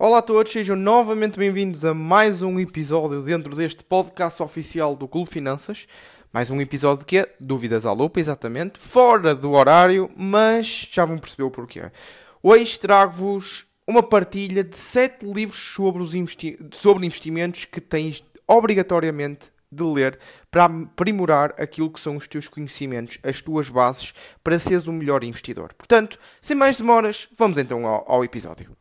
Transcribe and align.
Olá 0.00 0.18
a 0.18 0.22
todos, 0.22 0.52
sejam 0.52 0.76
novamente 0.76 1.36
bem-vindos 1.36 1.84
a 1.84 1.92
mais 1.92 2.40
um 2.40 2.60
episódio 2.60 3.20
dentro 3.20 3.56
deste 3.56 3.82
podcast 3.82 4.40
oficial 4.40 4.94
do 4.94 5.08
Clube 5.08 5.28
Finanças. 5.28 5.88
Mais 6.32 6.52
um 6.52 6.60
episódio 6.60 7.04
que 7.04 7.18
é 7.18 7.34
Dúvidas 7.40 7.84
à 7.84 7.90
Lupa, 7.90 8.20
exatamente, 8.20 8.78
fora 8.78 9.34
do 9.34 9.50
horário, 9.50 10.08
mas 10.16 10.86
já 10.88 11.04
vão 11.04 11.18
perceber 11.18 11.42
o 11.42 11.50
porquê. 11.50 11.90
Hoje 12.40 12.78
trago-vos 12.78 13.66
uma 13.88 14.00
partilha 14.00 14.62
de 14.62 14.76
7 14.76 15.26
livros 15.26 15.58
sobre, 15.58 16.00
os 16.00 16.14
investi 16.14 16.56
sobre 16.74 17.04
investimentos 17.04 17.64
que 17.64 17.80
tens 17.80 18.22
obrigatoriamente 18.46 19.50
de 19.70 19.82
ler 19.82 20.16
para 20.48 20.66
aprimorar 20.66 21.56
aquilo 21.58 21.90
que 21.90 21.98
são 21.98 22.14
os 22.14 22.28
teus 22.28 22.46
conhecimentos, 22.46 23.18
as 23.20 23.40
tuas 23.40 23.68
bases, 23.68 24.14
para 24.44 24.60
seres 24.60 24.86
o 24.86 24.92
melhor 24.92 25.24
investidor. 25.24 25.74
Portanto, 25.76 26.20
sem 26.40 26.56
mais 26.56 26.78
demoras, 26.78 27.26
vamos 27.36 27.58
então 27.58 27.84
ao, 27.84 28.04
ao 28.08 28.24
episódio. 28.24 28.77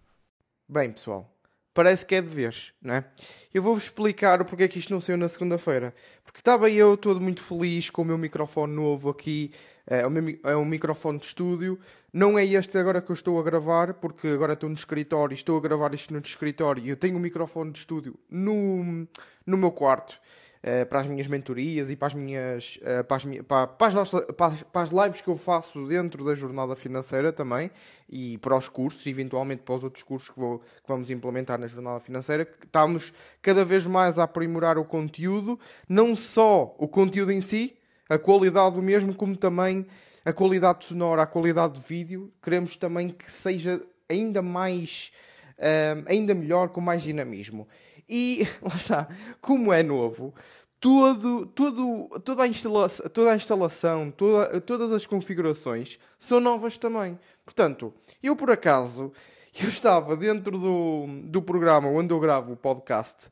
Bem, 0.69 0.91
pessoal, 0.91 1.33
parece 1.73 2.05
que 2.05 2.13
é 2.13 2.21
de 2.21 2.27
vez, 2.27 2.73
não 2.81 2.95
é? 2.95 3.05
Eu 3.53 3.63
vou-vos 3.63 3.85
explicar 3.85 4.41
o 4.41 4.45
porquê 4.45 4.63
é 4.63 4.67
que 4.67 4.79
isto 4.79 4.91
não 4.91 4.99
saiu 4.99 5.17
na 5.17 5.29
segunda-feira. 5.29 5.95
Porque 6.25 6.39
estava 6.39 6.69
eu 6.69 6.97
todo 6.97 7.21
muito 7.21 7.41
feliz 7.41 7.89
com 7.89 8.01
o 8.01 8.05
meu 8.05 8.17
microfone 8.17 8.73
novo 8.73 9.09
aqui, 9.09 9.49
é, 9.89 10.01
é 10.43 10.57
um 10.57 10.65
microfone 10.65 11.19
de 11.19 11.25
estúdio. 11.25 11.79
Não 12.11 12.37
é 12.37 12.43
este 12.43 12.77
agora 12.77 13.01
que 13.01 13.09
eu 13.09 13.13
estou 13.13 13.39
a 13.39 13.43
gravar, 13.43 13.93
porque 13.93 14.27
agora 14.27 14.53
estou 14.53 14.67
no 14.67 14.75
escritório, 14.75 15.33
estou 15.33 15.57
a 15.57 15.61
gravar 15.61 15.93
isto 15.93 16.13
no 16.13 16.19
escritório 16.19 16.83
e 16.83 16.89
eu 16.89 16.97
tenho 16.97 17.15
um 17.15 17.21
microfone 17.21 17.71
de 17.71 17.79
estúdio 17.79 18.19
no, 18.29 19.07
no 19.45 19.57
meu 19.57 19.71
quarto. 19.71 20.19
Uh, 20.67 20.85
para 20.85 20.99
as 20.99 21.07
minhas 21.07 21.27
mentorias 21.27 21.89
e 21.89 21.95
para 21.95 22.07
as 22.07 22.13
minhas 22.13 22.77
uh, 22.81 23.01
para, 23.05 23.15
as, 23.15 23.25
para, 23.47 23.67
para, 23.67 23.87
as 23.87 23.93
nossas, 23.93 24.25
para, 24.35 24.51
para, 24.51 24.81
as, 24.81 24.91
lives 24.91 25.21
que 25.21 25.29
eu 25.29 25.37
faço 25.37 25.87
dentro 25.87 26.25
da 26.25 26.35
jornada 26.35 26.75
financeira 26.75 27.31
também 27.31 27.71
e 28.09 28.37
para 28.39 28.57
os 28.57 28.67
cursos, 28.67 29.07
eventualmente 29.07 29.61
para 29.61 29.75
os 29.75 29.83
outros 29.83 30.03
cursos 30.03 30.29
que, 30.29 30.37
vou, 30.37 30.59
que 30.59 30.87
vamos 30.87 31.09
implementar 31.09 31.57
na 31.57 31.67
jornada 31.67 32.01
financeira, 32.01 32.45
estamos 32.61 33.13
cada 33.41 33.63
vez 33.63 33.87
mais 33.87 34.19
a 34.19 34.23
aprimorar 34.23 34.77
o 34.77 34.83
conteúdo, 34.83 35.57
não 35.87 36.15
só 36.17 36.75
o 36.77 36.87
conteúdo 36.87 37.31
em 37.31 37.39
si, 37.39 37.77
a 38.09 38.17
qualidade 38.17 38.75
do 38.75 38.81
mesmo, 38.81 39.13
como 39.13 39.37
também 39.37 39.85
a 40.25 40.33
qualidade 40.33 40.83
sonora, 40.83 41.21
a 41.21 41.25
qualidade 41.25 41.79
de 41.79 41.87
vídeo. 41.87 42.29
Queremos 42.41 42.75
também 42.75 43.07
que 43.07 43.31
seja 43.31 43.81
ainda 44.09 44.41
mais, 44.41 45.11
uh, 45.57 46.03
ainda 46.05 46.33
melhor, 46.33 46.69
com 46.69 46.81
mais 46.81 47.03
dinamismo. 47.03 47.67
E 48.09 48.47
lá 48.61 48.75
está, 48.75 49.07
como 49.41 49.71
é 49.73 49.83
novo, 49.83 50.33
todo, 50.79 51.45
todo, 51.47 52.09
toda, 52.23 52.43
a 52.43 52.47
instalação, 52.47 53.05
toda 53.09 53.31
a 53.31 53.35
instalação, 53.35 54.11
toda, 54.11 54.61
todas 54.61 54.91
as 54.91 55.05
configurações 55.05 55.99
são 56.19 56.39
novas 56.39 56.77
também. 56.77 57.19
Portanto, 57.43 57.93
eu 58.21 58.35
por 58.35 58.51
acaso, 58.51 59.11
eu 59.59 59.67
estava 59.67 60.15
dentro 60.15 60.57
do, 60.57 61.07
do 61.23 61.41
programa 61.41 61.87
onde 61.89 62.13
eu 62.13 62.19
gravo 62.19 62.53
o 62.53 62.57
podcast 62.57 63.29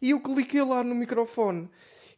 e 0.00 0.10
eu 0.10 0.20
cliquei 0.20 0.62
lá 0.62 0.82
no 0.84 0.94
microfone 0.94 1.68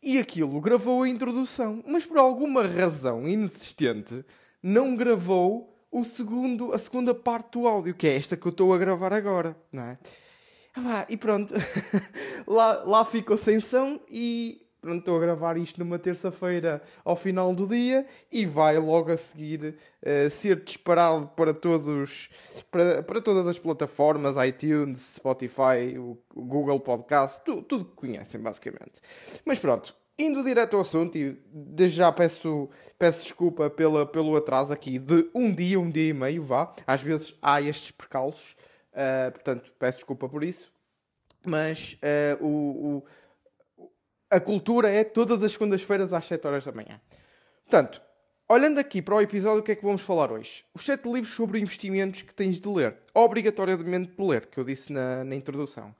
e 0.03 0.19
aquilo 0.19 0.61
gravou 0.61 1.03
a 1.03 1.09
introdução, 1.09 1.83
mas 1.87 2.07
por 2.07 2.19
alguma 2.19 2.67
razão 2.67 3.29
inexistente 3.29 4.25
não 4.63 4.97
gravou 4.97 5.71
o 5.91 6.05
segundo, 6.05 6.73
a 6.73 6.79
segunda 6.79 7.15
parte 7.15 7.59
do 7.59 7.67
áudio, 7.67 7.95
que 7.95 8.07
é 8.07 8.17
esta 8.17 8.37
que 8.37 8.47
eu 8.47 8.51
estou 8.51 8.73
a 8.73 8.79
gravar 8.79 9.13
agora, 9.13 9.57
não 9.73 9.83
é? 9.83 9.99
E 11.09 11.17
pronto, 11.17 11.55
lá, 12.47 12.83
lá 12.85 13.05
ficou 13.05 13.37
sem 13.37 13.59
som 13.61 13.99
e 14.09 14.63
pronto, 14.81 15.01
estou 15.01 15.17
a 15.17 15.21
gravar 15.21 15.57
isto 15.57 15.79
numa 15.79 15.99
terça-feira 15.99 16.83
ao 17.05 17.17
final 17.17 17.55
do 17.55 17.67
dia 17.67 18.07
e 18.31 18.47
vai 18.47 18.79
logo 18.79 19.11
a 19.11 19.17
seguir 19.17 19.77
uh, 20.03 20.31
ser 20.31 20.63
disparado 20.63 21.29
para 21.37 21.53
todos 21.53 22.31
para, 22.71 23.03
para 23.03 23.21
todas 23.21 23.47
as 23.47 23.59
plataformas, 23.59 24.37
iTunes, 24.47 25.17
Spotify, 25.17 25.99
o 25.99 26.19
Google 26.35 26.81
Podcast, 26.81 27.43
tu, 27.45 27.63
tudo 27.63 27.85
que 27.85 27.95
conhecem 27.95 28.41
basicamente. 28.41 29.01
Mas 29.45 29.59
pronto, 29.59 29.95
indo 30.19 30.43
direto 30.43 30.75
ao 30.75 30.83
assunto 30.83 31.17
e 31.17 31.37
desde 31.53 31.99
já 31.99 32.13
peço, 32.13 32.69
peço 32.99 33.25
desculpa 33.25 33.69
pela, 33.69 34.07
pelo 34.07 34.37
atraso 34.37 34.73
aqui 34.73 34.99
de 34.99 35.29
um 35.35 35.53
dia, 35.53 35.81
um 35.81 35.91
dia 35.91 36.11
e 36.11 36.13
meio, 36.13 36.43
vá. 36.43 36.73
Às 36.87 37.03
vezes 37.03 37.37
há 37.43 37.61
estes 37.61 37.91
percalços 37.91 38.57
Uh, 39.01 39.33
portanto, 39.33 39.73
peço 39.79 39.99
desculpa 39.99 40.29
por 40.29 40.45
isso. 40.45 40.71
Mas 41.45 41.97
uh, 42.41 42.45
o, 42.45 43.03
o, 43.79 43.87
a 44.29 44.39
cultura 44.39 44.91
é 44.91 45.03
todas 45.03 45.43
as 45.43 45.53
segundas-feiras 45.53 46.13
às 46.13 46.27
7 46.27 46.47
horas 46.47 46.65
da 46.65 46.73
manhã. 46.73 47.01
Portanto, 47.65 48.03
olhando 48.47 48.79
aqui 48.79 49.01
para 49.01 49.15
o 49.15 49.21
episódio, 49.23 49.61
o 49.61 49.63
que 49.63 49.73
é 49.73 49.75
que 49.75 49.85
vamos 49.85 50.03
falar 50.03 50.31
hoje? 50.31 50.65
Os 50.75 50.85
7 50.85 51.11
livros 51.11 51.33
sobre 51.33 51.59
investimentos 51.59 52.21
que 52.21 52.35
tens 52.35 52.61
de 52.61 52.69
ler. 52.69 52.95
Obrigatoriamente 53.15 54.15
de 54.15 54.23
ler, 54.23 54.47
que 54.47 54.59
eu 54.59 54.65
disse 54.65 54.93
na, 54.93 55.25
na 55.25 55.35
introdução. 55.35 55.95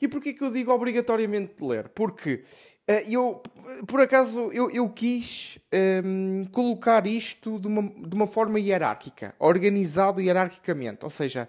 E 0.00 0.08
porquê 0.08 0.32
que 0.32 0.42
eu 0.42 0.50
digo 0.50 0.72
obrigatoriamente 0.72 1.56
de 1.58 1.62
ler? 1.62 1.90
Porque 1.90 2.42
uh, 2.88 3.10
eu, 3.10 3.42
por 3.86 4.00
acaso, 4.00 4.50
eu, 4.50 4.70
eu 4.70 4.88
quis 4.88 5.58
um, 6.02 6.46
colocar 6.46 7.06
isto 7.06 7.60
de 7.60 7.66
uma, 7.66 7.82
de 7.82 8.14
uma 8.14 8.26
forma 8.26 8.58
hierárquica, 8.58 9.34
organizado 9.38 10.22
hierarquicamente. 10.22 11.04
Ou 11.04 11.10
seja, 11.10 11.46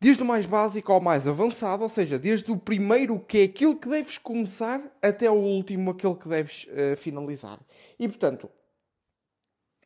desde 0.00 0.22
o 0.22 0.26
mais 0.26 0.46
básico 0.46 0.92
ao 0.92 1.00
mais 1.00 1.26
avançado, 1.26 1.82
ou 1.82 1.88
seja, 1.88 2.18
desde 2.18 2.50
o 2.52 2.56
primeiro 2.56 3.18
que 3.18 3.38
é 3.38 3.42
aquilo 3.44 3.76
que 3.76 3.88
deves 3.88 4.16
começar 4.16 4.80
até 5.02 5.30
o 5.30 5.34
último 5.34 5.90
aquele 5.90 6.14
que 6.14 6.28
deves 6.28 6.66
uh, 6.66 6.96
finalizar. 6.96 7.58
E 7.98 8.06
portanto, 8.08 8.48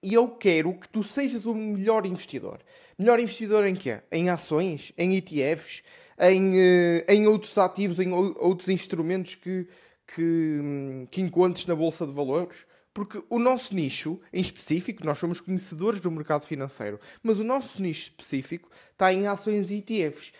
eu 0.02 0.28
quero 0.28 0.74
que 0.74 0.88
tu 0.88 1.02
sejas 1.02 1.46
o 1.46 1.54
melhor 1.54 2.04
investidor. 2.04 2.58
Melhor 2.98 3.20
investidor 3.20 3.64
em 3.64 3.74
quê? 3.74 4.00
Em 4.10 4.28
ações, 4.28 4.92
em 4.98 5.16
ETFs, 5.16 5.82
em, 6.18 6.50
uh, 6.50 7.04
em 7.08 7.26
outros 7.26 7.56
ativos, 7.56 7.98
em 7.98 8.12
outros 8.12 8.68
instrumentos 8.68 9.34
que, 9.34 9.66
que, 10.06 11.06
que 11.10 11.20
encontres 11.22 11.66
na 11.66 11.74
Bolsa 11.74 12.06
de 12.06 12.12
Valores. 12.12 12.66
Porque 12.94 13.22
o 13.30 13.38
nosso 13.38 13.74
nicho, 13.74 14.20
em 14.32 14.42
específico, 14.42 15.04
nós 15.04 15.18
somos 15.18 15.40
conhecedores 15.40 16.00
do 16.00 16.10
mercado 16.10 16.44
financeiro, 16.44 17.00
mas 17.22 17.38
o 17.38 17.44
nosso 17.44 17.80
nicho 17.80 18.02
específico 18.02 18.70
está 18.90 19.12
em 19.12 19.26
ações 19.26 19.70
e 19.70 19.76
ETFs. 19.78 20.32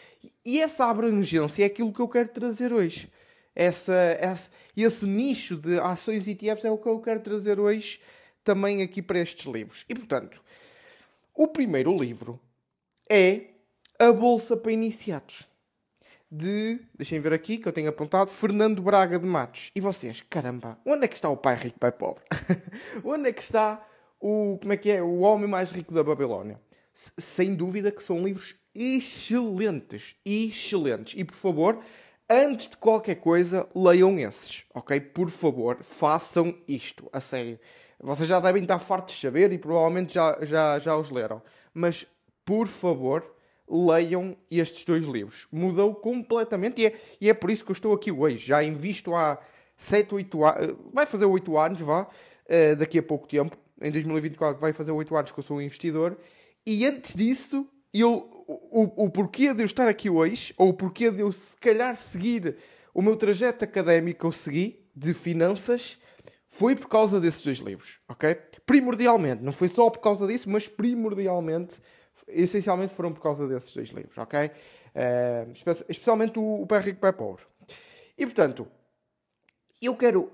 E 0.45 0.61
essa 0.61 0.87
abrangência 0.87 1.62
é 1.62 1.67
aquilo 1.67 1.93
que 1.93 2.01
eu 2.01 2.09
quero 2.09 2.29
trazer 2.29 2.73
hoje. 2.73 3.11
Essa, 3.55 3.95
essa, 4.21 4.51
esse 4.77 5.07
nicho 5.07 5.57
de 5.57 5.79
ações 5.79 6.27
e 6.27 6.33
ETFs 6.33 6.65
é 6.65 6.71
o 6.71 6.79
que 6.79 6.89
eu 6.89 7.01
quero 7.01 7.21
trazer 7.21 7.59
hoje 7.59 8.01
também 8.45 8.83
aqui 8.83 9.01
para 9.01 9.19
estes 9.19 9.47
livros. 9.47 9.85
E 9.89 9.95
portanto, 9.95 10.43
o 11.35 11.49
primeiro 11.49 11.97
livro 11.97 12.39
é 13.09 13.47
A 13.99 14.12
Bolsa 14.12 14.57
para 14.57 14.73
Iniciados 14.73 15.52
de, 16.32 16.81
deixem 16.94 17.20
ver 17.20 17.34
aqui 17.34 17.59
que 17.59 17.69
eu 17.69 17.72
tenho 17.72 17.91
apontado, 17.91 18.31
Fernando 18.31 18.81
Braga 18.81 19.19
de 19.19 19.26
Matos. 19.26 19.70
E 19.76 19.81
vocês, 19.81 20.25
caramba, 20.31 20.78
onde 20.87 21.04
é 21.04 21.09
que 21.09 21.15
está 21.15 21.28
o 21.28 21.37
pai 21.37 21.54
rico, 21.56 21.78
pai 21.78 21.93
pobre? 21.93 22.25
onde 23.04 23.28
é 23.28 23.32
que 23.34 23.43
está 23.43 23.87
o, 24.19 24.56
como 24.59 24.72
é 24.72 24.78
que 24.78 24.91
é, 24.91 25.03
o 25.03 25.19
homem 25.19 25.47
mais 25.47 25.70
rico 25.70 25.93
da 25.93 26.03
Babilónia? 26.03 26.59
S 26.94 27.12
sem 27.19 27.54
dúvida 27.54 27.91
que 27.93 28.03
são 28.03 28.25
livros 28.25 28.56
excelentes, 28.75 30.16
excelentes. 30.25 31.12
E 31.19 31.22
por 31.22 31.34
favor, 31.34 31.78
antes 32.28 32.69
de 32.69 32.78
qualquer 32.78 33.16
coisa, 33.16 33.69
leiam 33.75 34.19
esses, 34.19 34.64
ok? 34.72 34.99
Por 35.00 35.28
favor, 35.28 35.82
façam 35.82 36.56
isto, 36.66 37.10
a 37.12 37.20
sério. 37.20 37.60
Vocês 38.00 38.26
já 38.26 38.41
devem 38.41 38.62
estar 38.62 38.78
fartos 38.78 39.16
de 39.16 39.20
saber 39.20 39.53
e 39.53 39.59
provavelmente 39.59 40.14
já, 40.14 40.38
já, 40.43 40.78
já 40.78 40.97
os 40.97 41.10
leram. 41.10 41.43
Mas, 41.75 42.06
por 42.43 42.66
favor, 42.66 43.22
leiam 43.72 44.37
estes 44.50 44.84
dois 44.84 45.06
livros. 45.06 45.49
Mudou 45.50 45.94
completamente 45.94 46.83
e 46.83 46.87
é, 46.87 47.00
e 47.21 47.31
é 47.31 47.34
por 47.34 47.50
isso 47.50 47.65
que 47.65 47.71
eu 47.71 47.75
estou 47.75 47.94
aqui 47.94 48.12
hoje. 48.12 48.47
Já 48.47 48.62
invisto 48.62 49.15
há 49.15 49.38
7, 49.77 50.15
8 50.15 50.44
anos, 50.44 50.77
vai 50.93 51.06
fazer 51.06 51.25
8 51.25 51.59
anos, 51.59 51.81
vá, 51.81 52.03
uh, 52.03 52.77
daqui 52.77 52.99
a 52.99 53.03
pouco 53.03 53.27
tempo. 53.27 53.56
Em 53.81 53.91
2024 53.91 54.61
vai 54.61 54.72
fazer 54.72 54.93
8 54.93 55.16
anos 55.16 55.32
que 55.32 55.38
eu 55.38 55.43
sou 55.43 55.56
um 55.56 55.62
investidor. 55.62 56.16
E 56.66 56.84
antes 56.87 57.15
disso, 57.15 57.66
eu, 57.93 58.44
o, 58.47 59.05
o 59.05 59.11
porquê 59.11 59.55
de 59.55 59.62
eu 59.62 59.66
estar 59.66 59.88
aqui 59.88 60.11
hoje, 60.11 60.53
ou 60.56 60.69
o 60.69 60.75
porquê 60.75 61.11
de 61.11 61.21
eu 61.21 61.32
se 61.32 61.56
calhar 61.56 61.97
seguir 61.97 62.56
o 62.94 63.00
meu 63.00 63.17
trajeto 63.17 63.64
académico 63.64 64.20
que 64.20 64.26
eu 64.26 64.32
segui, 64.32 64.82
de 64.94 65.14
finanças, 65.14 65.99
foi 66.49 66.76
por 66.76 66.87
causa 66.87 67.19
desses 67.19 67.43
dois 67.43 67.58
livros, 67.58 67.99
ok? 68.06 68.37
Primordialmente, 68.67 69.43
não 69.43 69.52
foi 69.52 69.69
só 69.69 69.88
por 69.88 70.00
causa 70.00 70.26
disso, 70.26 70.50
mas 70.50 70.69
primordialmente 70.69 71.81
essencialmente 72.29 72.95
foram 72.95 73.13
por 73.13 73.21
causa 73.21 73.47
desses 73.47 73.73
dois 73.75 73.89
livros, 73.91 74.17
ok? 74.19 74.47
Uh, 74.47 75.53
especialmente 75.89 76.39
o, 76.39 76.63
o 76.63 76.67
Pé 76.67 76.81
Rico, 76.81 77.01
Pé 77.01 77.13
Pobre. 77.13 77.45
E, 78.17 78.27
portanto, 78.27 78.67
eu 79.81 79.97
quero 79.97 80.33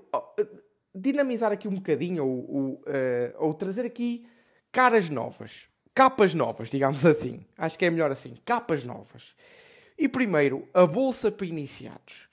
dinamizar 0.93 1.51
aqui 1.51 1.67
um 1.67 1.75
bocadinho, 1.75 2.25
ou, 2.25 2.55
ou, 2.55 2.67
uh, 2.73 2.83
ou 3.37 3.53
trazer 3.53 3.85
aqui 3.85 4.27
caras 4.71 5.09
novas, 5.09 5.67
capas 5.93 6.33
novas, 6.33 6.69
digamos 6.69 7.05
assim. 7.05 7.45
Acho 7.57 7.77
que 7.77 7.85
é 7.85 7.89
melhor 7.89 8.11
assim, 8.11 8.35
capas 8.45 8.83
novas. 8.83 9.35
E 9.97 10.07
primeiro, 10.07 10.67
a 10.73 10.85
Bolsa 10.85 11.31
para 11.31 11.45
Iniciados. 11.45 12.29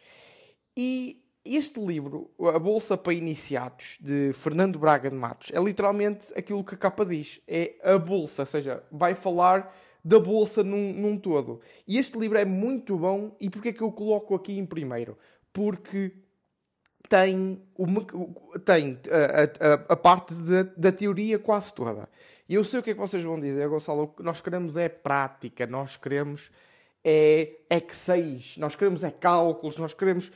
E 0.77 1.26
este 1.55 1.79
livro, 1.81 2.31
A 2.55 2.59
Bolsa 2.59 2.97
para 2.97 3.13
Iniciados, 3.13 3.99
de 4.01 4.33
Fernando 4.33 4.79
Braga 4.79 5.11
de 5.11 5.17
Matos, 5.17 5.51
é 5.53 5.61
literalmente 5.61 6.33
aquilo 6.37 6.65
que 6.65 6.75
a 6.75 6.79
capa 6.79 7.05
diz. 7.05 7.41
É 7.47 7.75
a 7.83 7.99
bolsa, 7.99 8.43
ou 8.43 8.47
seja, 8.47 8.83
vai 8.91 9.15
falar 9.15 9.75
da 10.05 10.19
bolsa 10.19 10.63
num, 10.63 10.93
num 10.93 11.19
todo. 11.19 11.61
E 11.87 11.99
este 11.99 12.19
livro 12.19 12.39
é 12.39 12.45
muito 12.45 12.97
bom. 12.97 13.37
E 13.41 13.51
porquê 13.51 13.71
é 13.71 13.73
que 13.73 13.83
eu 13.83 13.91
coloco 13.91 14.35
aqui 14.35 14.59
em 14.59 14.65
primeiro? 14.65 15.19
Porque 15.53 16.13
tem, 17.09 17.63
tem 18.65 19.01
a, 19.11 19.93
a, 19.93 19.95
a 19.95 19.97
parte 19.97 20.35
da, 20.35 20.63
da, 20.77 20.93
teoria 20.93 21.39
quase 21.39 21.75
toda. 21.75 22.09
E 22.49 22.55
eu 22.55 22.65
sei 22.65 22.81
o 22.81 22.83
que 22.83 22.91
é 22.91 22.95
que 22.95 23.01
vocês 23.01 23.25
vão 23.25 23.41
dizer, 23.41 23.69
Gonçalo. 23.69 24.03
O 24.03 24.09
que 24.09 24.23
nós 24.23 24.41
queremos 24.41 24.77
é 24.77 24.89
prática, 24.89 25.67
nós 25.67 25.97
queremos 25.97 26.51
é 27.05 27.53
X6, 27.71 28.59
nós 28.59 28.75
queremos 28.75 29.05
é 29.05 29.11
cálculos, 29.11 29.79
nós 29.79 29.95
queremos. 29.95 30.33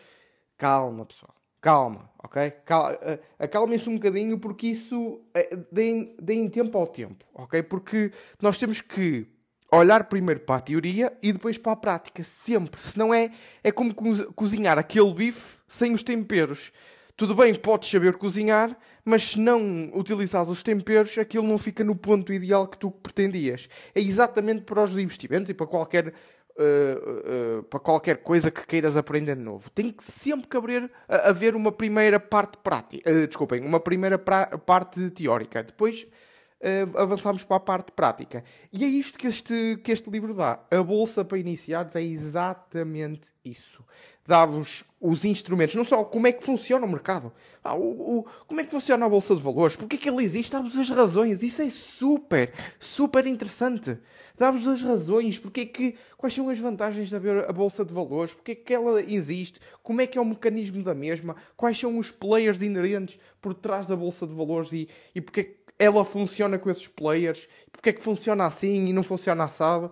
Calma, 0.61 1.07
pessoal. 1.07 1.35
Calma, 1.59 2.11
ok? 2.23 2.51
Cal... 2.67 2.93
Eh, 3.01 3.19
acalmem-se 3.39 3.89
um 3.89 3.95
bocadinho 3.95 4.39
porque 4.39 4.67
isso. 4.67 5.23
Eh, 5.33 5.57
deem, 5.73 6.15
deem 6.21 6.51
tempo 6.51 6.77
ao 6.77 6.87
tempo, 6.87 7.25
ok? 7.33 7.62
Porque 7.62 8.12
nós 8.43 8.59
temos 8.59 8.83
que 8.83 9.27
olhar 9.73 10.05
primeiro 10.05 10.41
para 10.41 10.57
a 10.57 10.61
teoria 10.61 11.17
e 11.23 11.33
depois 11.33 11.57
para 11.57 11.73
a 11.73 11.77
prática, 11.77 12.23
sempre. 12.23 12.79
Senão 12.83 13.15
é, 13.15 13.31
é 13.65 13.73
como 13.73 13.95
cozinhar 14.35 14.79
aquele 14.79 15.15
bife 15.15 15.61
sem 15.67 15.95
os 15.95 16.03
temperos. 16.03 16.71
Tudo 17.17 17.35
bem, 17.35 17.55
podes 17.55 17.91
saber 17.91 18.19
cozinhar, 18.19 18.77
mas 19.03 19.31
se 19.31 19.41
não 19.41 19.91
utilizares 19.95 20.51
os 20.51 20.62
temperos, 20.62 21.17
aquilo 21.17 21.47
não 21.47 21.57
fica 21.59 21.83
no 21.83 21.95
ponto 21.97 22.33
ideal 22.35 22.67
que 22.67 22.79
tu 22.79 22.91
pretendias. 22.91 23.67
É 23.95 24.01
exatamente 24.01 24.62
para 24.62 24.83
os 24.83 24.97
investimentos 24.97 25.49
e 25.49 25.55
para 25.55 25.67
qualquer, 25.67 26.15
uh, 26.61 27.59
uh, 27.59 27.62
para 27.65 27.81
qualquer 27.81 28.19
coisa 28.19 28.51
que 28.51 28.67
queiras 28.67 28.97
aprender 28.97 29.35
de 29.37 29.43
novo. 29.43 29.71
Tem 29.71 29.91
que 29.91 30.05
sempre 30.05 30.49
caber, 30.49 30.91
haver 31.09 31.55
uma 31.55 31.73
primeira 31.73 32.21
parte 32.21 32.59
prática. 32.59 33.11
Uh, 33.11 33.27
desculpem, 33.27 33.65
uma 33.65 33.81
primeira 33.81 34.19
parte 34.19 35.11
teórica. 35.11 35.62
Depois 35.62 36.07
uh, 36.61 37.47
para 37.47 37.57
a 37.57 37.61
parte 37.61 37.93
prática. 37.93 38.45
E 38.73 38.85
é 38.85 38.89
isto 38.89 39.19
que 39.19 39.27
este, 39.27 39.79
que 39.83 39.93
este 39.93 40.11
livro 40.11 40.35
dá. 40.35 40.61
A 40.71 40.83
Bolsa 40.83 41.25
para 41.25 41.39
Iniciados 41.39 41.97
é 41.97 42.03
exatamente 42.03 43.31
isso. 43.45 43.85
Dá-vos 44.27 44.85
os 45.01 45.25
instrumentos, 45.25 45.75
não 45.75 45.85
só 45.85 46.05
como 46.05 46.27
é 46.27 46.33
que 46.33 46.45
funciona 46.45 46.85
o 46.85 46.89
mercado, 46.89 47.33
ah, 47.65 47.75
o, 47.75 48.19
o, 48.19 48.27
como 48.47 48.61
é 48.61 48.65
que 48.65 48.71
funciona 48.71 49.07
a 49.07 49.09
Bolsa 49.09 49.35
de 49.35 49.41
Valores, 49.41 49.75
porque 49.75 49.97
é 49.97 49.99
que 49.99 50.09
ele 50.09 50.23
existe, 50.23 50.53
dá-vos 50.53 50.79
as 50.79 50.91
razões. 50.91 51.43
Isso 51.43 51.62
é 51.62 51.71
super, 51.71 52.53
super 52.79 53.27
interessante. 53.27 53.99
Dá-vos 54.37 54.67
as 54.67 54.83
razões, 54.83 55.39
porque 55.39 55.62
é 55.62 55.67
que, 55.67 55.95
quais 56.17 56.35
são 56.35 56.49
as 56.49 56.59
vantagens 56.59 57.09
de 57.09 57.17
haver 57.17 57.49
a 57.49 57.53
Bolsa 57.53 57.85
de 57.85 57.93
Valores, 57.93 58.33
porque 58.33 58.53
é 58.53 58.55
que 58.55 58.73
ela 58.73 59.03
existe, 59.03 59.61
como 59.83 60.01
é 60.01 60.07
que 60.07 60.17
é 60.17 60.21
o 60.21 60.25
mecanismo 60.25 60.83
da 60.83 60.95
mesma, 60.95 61.37
quais 61.57 61.79
são 61.79 61.99
os 61.99 62.11
players 62.11 62.62
inerentes 62.62 63.19
por 63.41 63.53
trás 63.53 63.87
da 63.87 63.97
Bolsa 63.97 64.27
de 64.27 64.35
Valores 64.35 64.73
e, 64.73 64.89
e 65.15 65.21
porque 65.21 65.41
é 65.41 65.45
que 65.45 65.57
ela 65.81 66.05
funciona 66.05 66.59
com 66.59 66.71
esses 66.71 66.87
players, 66.87 67.49
porque 67.73 67.88
é 67.88 67.93
que 67.94 68.03
funciona 68.03 68.44
assim 68.44 68.87
e 68.87 68.93
não 68.93 69.03
funciona 69.03 69.44
assado. 69.44 69.91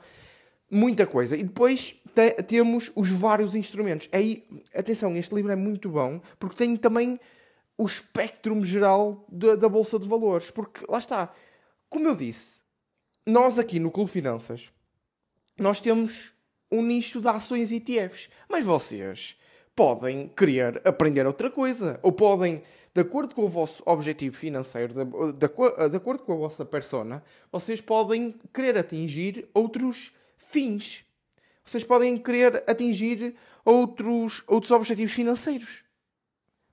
Muita 0.71 1.07
coisa. 1.07 1.35
E 1.35 1.43
depois 1.43 1.95
te 2.15 2.43
temos 2.43 2.93
os 2.95 3.09
vários 3.09 3.55
instrumentos. 3.55 4.07
Aí, 4.13 4.47
atenção, 4.75 5.17
este 5.17 5.35
livro 5.35 5.51
é 5.51 5.57
muito 5.57 5.89
bom 5.89 6.21
porque 6.39 6.57
tem 6.57 6.77
também 6.77 7.19
o 7.79 7.87
espectro 7.87 8.63
geral 8.63 9.25
da, 9.31 9.67
Bolsa 9.67 9.99
de 9.99 10.07
Valores. 10.07 10.51
Porque, 10.51 10.85
lá 10.87 10.99
está, 10.99 11.33
como 11.89 12.07
eu 12.07 12.15
disse, 12.15 12.61
nós 13.27 13.59
aqui 13.59 13.81
no 13.81 13.91
Clube 13.91 14.11
Finanças, 14.11 14.71
nós 15.57 15.81
temos 15.81 16.35
um 16.71 16.83
nicho 16.83 17.19
de 17.19 17.29
ações 17.29 17.73
ETFs. 17.73 18.29
Mas 18.47 18.63
vocês 18.63 19.37
podem 19.75 20.29
querer 20.29 20.83
aprender 20.87 21.27
outra 21.27 21.51
coisa. 21.51 21.99
Ou 22.03 22.13
podem 22.13 22.63
de 22.95 23.01
acordo 23.01 23.35
com 23.35 23.45
o 23.45 23.49
vosso 23.49 23.83
objetivo 23.87 24.37
financeiro, 24.37 24.95
de, 24.95 25.05
de, 25.05 25.91
de 25.91 25.97
acordo 25.97 26.23
com 26.25 26.33
a 26.33 26.37
vossa 26.37 26.65
persona, 26.65 27.23
vocês 27.53 27.81
podem 27.81 28.35
querer 28.53 28.77
atingir 28.79 29.49
outros 29.55 30.13
fins. 30.37 31.05
Vocês 31.65 31.85
podem 31.85 32.17
querer 32.17 32.65
atingir 32.67 33.35
outros, 33.65 34.43
outros 34.47 34.71
objetivos 34.71 35.13
financeiros. 35.13 35.85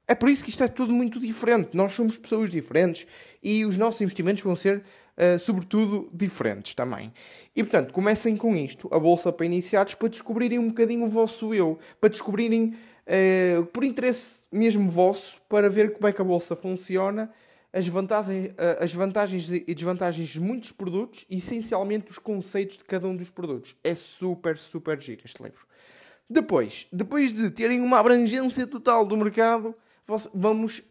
É 0.08 0.14
por 0.14 0.30
isso 0.30 0.44
que 0.44 0.52
isto 0.52 0.64
é 0.64 0.68
tudo 0.68 0.94
muito 0.94 1.20
diferente. 1.20 1.76
Nós 1.76 1.94
somos 1.94 2.18
pessoas 2.18 2.50
diferentes 2.50 3.08
e 3.42 3.66
os 3.66 3.76
nossos 3.78 4.02
investimentos 4.02 4.44
vão 4.44 4.56
ser, 4.56 4.84
uh, 5.18 5.40
sobretudo, 5.40 6.10
diferentes 6.14 6.76
também. 6.76 7.12
E 7.56 7.64
portanto, 7.64 7.92
comecem 7.92 8.38
com 8.38 8.56
isto, 8.56 8.88
a 8.92 9.00
bolsa 9.00 9.34
para 9.34 9.46
iniciados, 9.46 9.96
para 9.96 10.08
descobrirem 10.08 10.60
um 10.60 10.68
bocadinho 10.68 11.06
o 11.06 11.10
vosso 11.10 11.54
eu, 11.54 11.80
para 12.00 12.10
descobrirem 12.10 12.76
uh, 13.08 13.66
por 13.68 13.84
interesse 13.84 14.40
mesmo 14.52 14.90
vosso, 14.90 15.42
para 15.50 15.70
ver 15.70 15.94
como 15.94 16.08
é 16.08 16.14
que 16.14 16.22
a 16.22 16.26
bolsa 16.26 16.56
funciona, 16.56 17.32
as 17.72 17.88
vantagens, 17.88 18.52
uh, 18.52 18.84
as 18.84 18.94
vantagens 18.94 19.52
e 19.52 19.74
desvantagens 19.74 20.30
de 20.30 20.40
muitos 20.40 20.72
produtos 20.72 21.26
e 21.30 21.38
essencialmente 21.38 22.12
os 22.12 22.18
conceitos 22.18 22.78
de 22.78 22.84
cada 22.86 23.08
um 23.08 23.16
dos 23.16 23.30
produtos. 23.30 23.76
É 23.84 23.94
super, 23.94 24.58
super 24.58 25.02
giro 25.02 25.22
este 25.26 25.42
livro. 25.42 25.66
Depois, 26.30 26.88
depois 26.92 27.34
de 27.34 27.52
terem 27.52 27.82
uma 27.82 28.00
abrangência 28.00 28.66
total 28.66 29.06
do 29.06 29.16
mercado, 29.16 29.76
vamos 30.34 30.82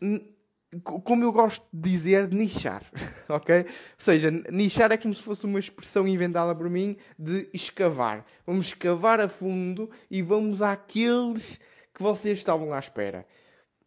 como 0.83 1.23
eu 1.23 1.33
gosto 1.33 1.65
de 1.73 1.91
dizer, 1.91 2.29
nichar, 2.33 2.83
ok? 3.29 3.61
Ou 3.61 3.65
seja, 3.97 4.31
nichar 4.51 4.91
é 4.93 4.97
como 4.97 5.15
se 5.15 5.23
fosse 5.23 5.45
uma 5.45 5.59
expressão 5.59 6.07
inventada 6.07 6.55
por 6.55 6.69
mim 6.69 6.97
de 7.19 7.49
escavar. 7.53 8.25
Vamos 8.47 8.67
escavar 8.67 9.21
a 9.21 9.29
fundo 9.29 9.91
e 10.11 10.23
vamos 10.23 10.63
àqueles 10.63 11.61
que 11.95 12.03
vocês 12.03 12.39
estavam 12.39 12.75
à 12.75 12.79
espera. 12.79 13.25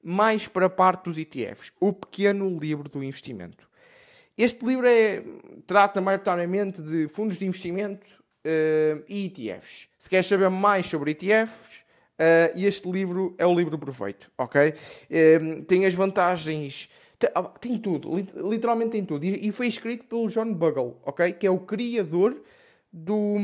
Mais 0.01 0.47
para 0.47 0.67
a 0.67 0.69
parte 0.69 1.05
dos 1.05 1.17
ETFs, 1.17 1.73
o 1.79 1.91
pequeno 1.91 2.57
livro 2.57 2.87
do 2.87 3.03
investimento. 3.03 3.67
Este 4.37 4.65
livro 4.65 4.87
é, 4.87 5.23
trata 5.65 5.99
maioritariamente 5.99 6.81
de 6.81 7.07
fundos 7.07 7.37
de 7.37 7.45
investimento 7.45 8.05
uh, 8.45 9.03
e 9.09 9.25
ETFs. 9.25 9.89
Se 9.97 10.09
queres 10.09 10.27
saber 10.27 10.49
mais 10.49 10.85
sobre 10.85 11.11
ETFs, 11.11 11.79
uh, 12.19 12.57
este 12.57 12.89
livro 12.89 13.35
é 13.37 13.45
o 13.45 13.53
livro 13.53 13.77
perfeito, 13.77 14.31
ok? 14.37 14.69
Uh, 14.71 15.63
tem 15.63 15.85
as 15.85 15.95
vantagens, 15.95 16.87
tem, 17.17 17.31
ah, 17.33 17.43
tem 17.43 17.77
tudo, 17.79 18.11
literalmente 18.47 18.91
tem 18.91 19.03
tudo. 19.03 19.25
E, 19.25 19.47
e, 19.47 19.51
foi 19.51 19.67
escrito 19.67 20.05
pelo 20.05 20.27
John 20.27 20.53
Bogle, 20.53 20.95
ok? 21.03 21.33
Que 21.33 21.47
é 21.47 21.51
o 21.51 21.59
criador 21.59 22.39
do, 22.93 23.35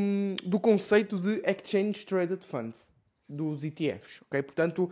do 0.43 0.59
conceito 0.59 1.17
de 1.17 1.41
Exchange 1.43 2.05
Traded 2.05 2.45
Funds 2.45 2.92
dos 3.33 3.63
ETFs, 3.63 4.21
ok? 4.27 4.41
Portanto, 4.43 4.89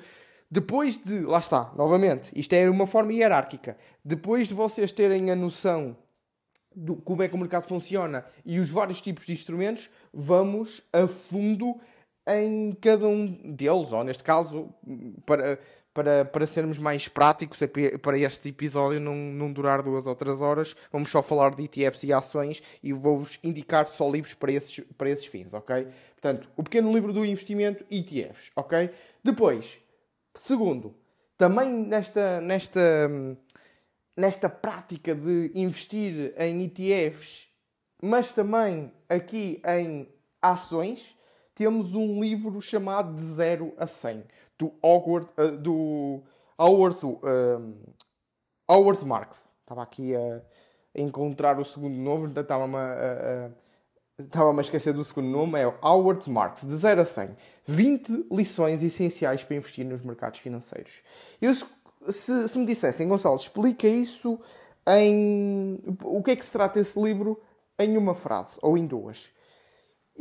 depois 0.49 0.97
de, 0.99 1.21
lá 1.21 1.39
está, 1.39 1.71
novamente, 1.77 2.31
isto 2.37 2.53
é 2.53 2.69
uma 2.69 2.85
forma 2.85 3.13
hierárquica. 3.13 3.77
Depois 4.03 4.49
de 4.49 4.53
vocês 4.53 4.91
terem 4.91 5.31
a 5.31 5.35
noção 5.35 5.95
de 6.75 6.93
como 7.05 7.23
é 7.23 7.27
que 7.27 7.35
o 7.35 7.37
mercado 7.37 7.63
funciona 7.63 8.25
e 8.45 8.59
os 8.59 8.69
vários 8.69 9.01
tipos 9.01 9.25
de 9.25 9.33
instrumentos, 9.33 9.89
vamos 10.13 10.83
a 10.91 11.07
fundo 11.07 11.79
em 12.27 12.71
cada 12.81 13.07
um 13.07 13.25
deles, 13.53 13.91
ou 13.91 14.03
neste 14.03 14.23
caso, 14.23 14.69
para, 15.25 15.59
para, 15.93 16.23
para 16.25 16.47
sermos 16.47 16.79
mais 16.79 17.07
práticos, 17.07 17.61
é 17.61 17.67
para 17.97 18.17
este 18.17 18.49
episódio 18.49 18.99
não, 18.99 19.15
não 19.15 19.51
durar 19.51 19.81
duas 19.81 20.07
ou 20.07 20.15
três 20.15 20.41
horas, 20.41 20.75
vamos 20.91 21.09
só 21.09 21.21
falar 21.21 21.53
de 21.53 21.63
ETFs 21.63 22.03
e 22.03 22.13
ações 22.13 22.63
e 22.81 22.93
vou-vos 22.93 23.39
indicar 23.43 23.87
só 23.87 24.09
livros 24.09 24.33
para 24.33 24.51
esses, 24.51 24.79
para 24.97 25.09
esses 25.09 25.25
fins, 25.25 25.53
ok? 25.53 25.87
Portanto, 26.13 26.49
o 26.55 26.63
pequeno 26.63 26.93
livro 26.93 27.11
do 27.11 27.25
investimento, 27.25 27.85
ETFs, 27.91 28.51
ok? 28.55 28.89
Depois, 29.23 29.79
segundo, 30.33 30.95
também 31.37 31.69
nesta, 31.69 32.39
nesta, 32.39 33.09
nesta 34.15 34.47
prática 34.47 35.13
de 35.13 35.51
investir 35.55 36.33
em 36.37 36.63
ETFs, 36.63 37.47
mas 38.01 38.31
também 38.31 38.93
aqui 39.09 39.61
em 39.65 40.07
ações, 40.41 41.17
temos 41.61 41.93
um 41.93 42.19
livro 42.19 42.59
chamado 42.59 43.13
De 43.13 43.21
Zero 43.21 43.71
a 43.77 43.85
100, 43.85 44.23
do 44.57 44.73
Howard, 44.81 45.29
uh, 45.37 45.55
do 45.55 46.23
Howard, 46.57 47.05
um, 47.05 47.75
Howard 48.67 49.05
Marks. 49.05 49.53
Estava 49.61 49.83
aqui 49.83 50.15
a, 50.15 50.41
encontrar 50.95 51.59
o 51.59 51.63
segundo 51.63 51.95
nome, 51.95 52.33
estava-me 52.35 52.77
a, 52.77 53.51
a, 54.17 54.23
estava 54.23 54.57
a 54.57 54.61
esquecer 54.61 54.91
do 54.91 55.03
segundo 55.03 55.27
nome, 55.27 55.59
é 55.59 55.71
Howard 55.83 56.27
Marks, 56.31 56.65
de 56.65 56.75
0 56.75 57.01
a 57.01 57.05
100. 57.05 57.37
20 57.67 58.25
lições 58.31 58.81
essenciais 58.81 59.43
para 59.43 59.55
investir 59.55 59.85
nos 59.85 60.01
mercados 60.01 60.39
financeiros. 60.39 61.01
Eu, 61.39 61.53
se, 61.53 62.47
se 62.49 62.57
me 62.57 62.65
dissessem, 62.65 63.07
Gonçalo, 63.07 63.35
explica 63.35 63.87
isso 63.87 64.39
em... 64.87 65.79
O 66.03 66.23
que 66.23 66.31
é 66.31 66.35
que 66.35 66.43
se 66.43 66.51
trata 66.51 66.79
esse 66.79 66.99
livro 66.99 67.39
em 67.77 67.97
uma 67.97 68.15
frase, 68.15 68.57
ou 68.63 68.75
em 68.75 68.87
duas? 68.87 69.29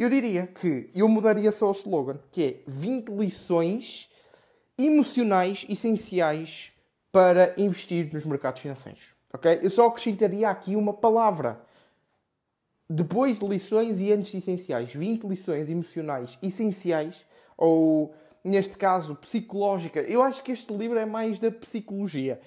Eu 0.00 0.08
diria 0.08 0.46
que 0.46 0.88
eu 0.94 1.06
mudaria 1.06 1.52
só 1.52 1.68
o 1.68 1.72
slogan, 1.72 2.18
que 2.32 2.42
é 2.42 2.60
20 2.66 3.10
lições 3.10 4.08
emocionais 4.78 5.66
essenciais 5.68 6.72
para 7.12 7.52
investir 7.58 8.10
nos 8.10 8.24
mercados 8.24 8.62
financeiros. 8.62 9.14
Ok? 9.30 9.60
Eu 9.62 9.68
só 9.68 9.88
acrescentaria 9.88 10.48
aqui 10.48 10.74
uma 10.74 10.94
palavra. 10.94 11.60
Depois 12.88 13.40
de 13.40 13.46
lições 13.46 14.00
e 14.00 14.10
antes 14.10 14.30
de 14.30 14.38
essenciais, 14.38 14.90
20 14.90 15.24
lições 15.24 15.68
emocionais 15.68 16.38
essenciais, 16.42 17.26
ou 17.54 18.14
neste 18.42 18.78
caso 18.78 19.14
psicológica. 19.16 20.00
Eu 20.00 20.22
acho 20.22 20.42
que 20.42 20.52
este 20.52 20.72
livro 20.72 20.98
é 20.98 21.04
mais 21.04 21.38
da 21.38 21.50
psicologia. 21.50 22.40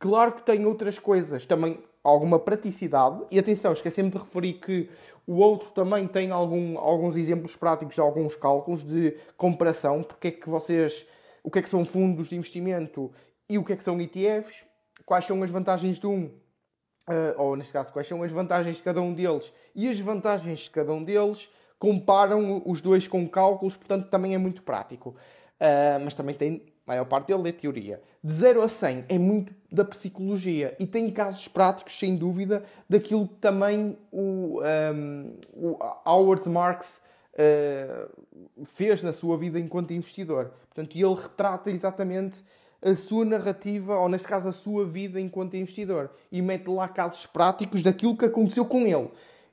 Claro 0.00 0.32
que 0.32 0.42
tem 0.42 0.66
outras 0.66 0.98
coisas 0.98 1.46
também 1.46 1.78
alguma 2.08 2.38
praticidade. 2.38 3.22
E 3.30 3.38
atenção, 3.38 3.72
esqueci-me 3.72 4.10
de 4.10 4.18
referir 4.18 4.54
que 4.54 4.88
o 5.26 5.36
outro 5.36 5.70
também 5.70 6.06
tem 6.06 6.30
algum, 6.30 6.78
alguns 6.78 7.16
exemplos 7.16 7.54
práticos 7.54 7.98
alguns 7.98 8.34
cálculos 8.34 8.84
de 8.84 9.16
comparação, 9.36 10.02
porque 10.02 10.28
é 10.28 10.30
que 10.30 10.48
vocês, 10.48 11.06
o 11.42 11.50
que 11.50 11.58
é 11.58 11.62
que 11.62 11.68
são 11.68 11.84
fundos 11.84 12.28
de 12.28 12.36
investimento 12.36 13.10
e 13.48 13.58
o 13.58 13.64
que 13.64 13.72
é 13.72 13.76
que 13.76 13.82
são 13.82 14.00
ETFs, 14.00 14.64
quais 15.04 15.26
são 15.26 15.42
as 15.42 15.50
vantagens 15.50 15.98
de 15.98 16.06
um, 16.06 16.24
uh, 16.26 17.34
ou 17.36 17.56
neste 17.56 17.72
caso, 17.72 17.92
quais 17.92 18.08
são 18.08 18.22
as 18.22 18.32
vantagens 18.32 18.76
de 18.76 18.82
cada 18.82 19.00
um 19.00 19.12
deles 19.12 19.52
e 19.74 19.88
as 19.88 20.00
vantagens 20.00 20.60
de 20.60 20.70
cada 20.70 20.92
um 20.92 21.04
deles, 21.04 21.50
comparam 21.78 22.62
os 22.66 22.80
dois 22.80 23.06
com 23.06 23.28
cálculos, 23.28 23.76
portanto 23.76 24.08
também 24.08 24.34
é 24.34 24.38
muito 24.38 24.62
prático. 24.62 25.14
Uh, 25.60 25.98
mas 26.04 26.14
também 26.14 26.34
tem 26.34 26.62
a 26.88 26.92
maior 26.92 27.04
parte 27.04 27.26
dele 27.26 27.50
é 27.50 27.52
teoria. 27.52 28.00
De 28.24 28.32
0 28.32 28.62
a 28.62 28.68
100 28.68 29.04
é 29.10 29.18
muito 29.18 29.52
da 29.70 29.84
psicologia 29.84 30.74
e 30.78 30.86
tem 30.86 31.10
casos 31.10 31.46
práticos, 31.46 31.98
sem 31.98 32.16
dúvida, 32.16 32.64
daquilo 32.88 33.28
que 33.28 33.34
também 33.34 33.98
o, 34.10 34.60
um, 34.94 35.34
o 35.52 35.78
Howard 36.06 36.48
Marks 36.48 37.02
uh, 37.34 38.64
fez 38.64 39.02
na 39.02 39.12
sua 39.12 39.36
vida 39.36 39.60
enquanto 39.60 39.92
investidor. 39.92 40.50
Portanto, 40.74 40.96
ele 40.96 41.14
retrata 41.14 41.70
exatamente 41.70 42.42
a 42.80 42.94
sua 42.94 43.26
narrativa, 43.26 43.98
ou 43.98 44.08
neste 44.08 44.26
caso 44.26 44.48
a 44.48 44.52
sua 44.52 44.86
vida 44.86 45.20
enquanto 45.20 45.58
investidor, 45.58 46.10
e 46.32 46.40
mete 46.40 46.68
lá 46.68 46.88
casos 46.88 47.26
práticos 47.26 47.82
daquilo 47.82 48.16
que 48.16 48.24
aconteceu 48.24 48.64
com 48.64 48.86
ele 48.86 49.10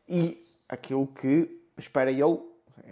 e 0.07 0.41
aquilo 0.69 1.05
que 1.07 1.49
espera 1.77 2.11
ele, 2.11 2.39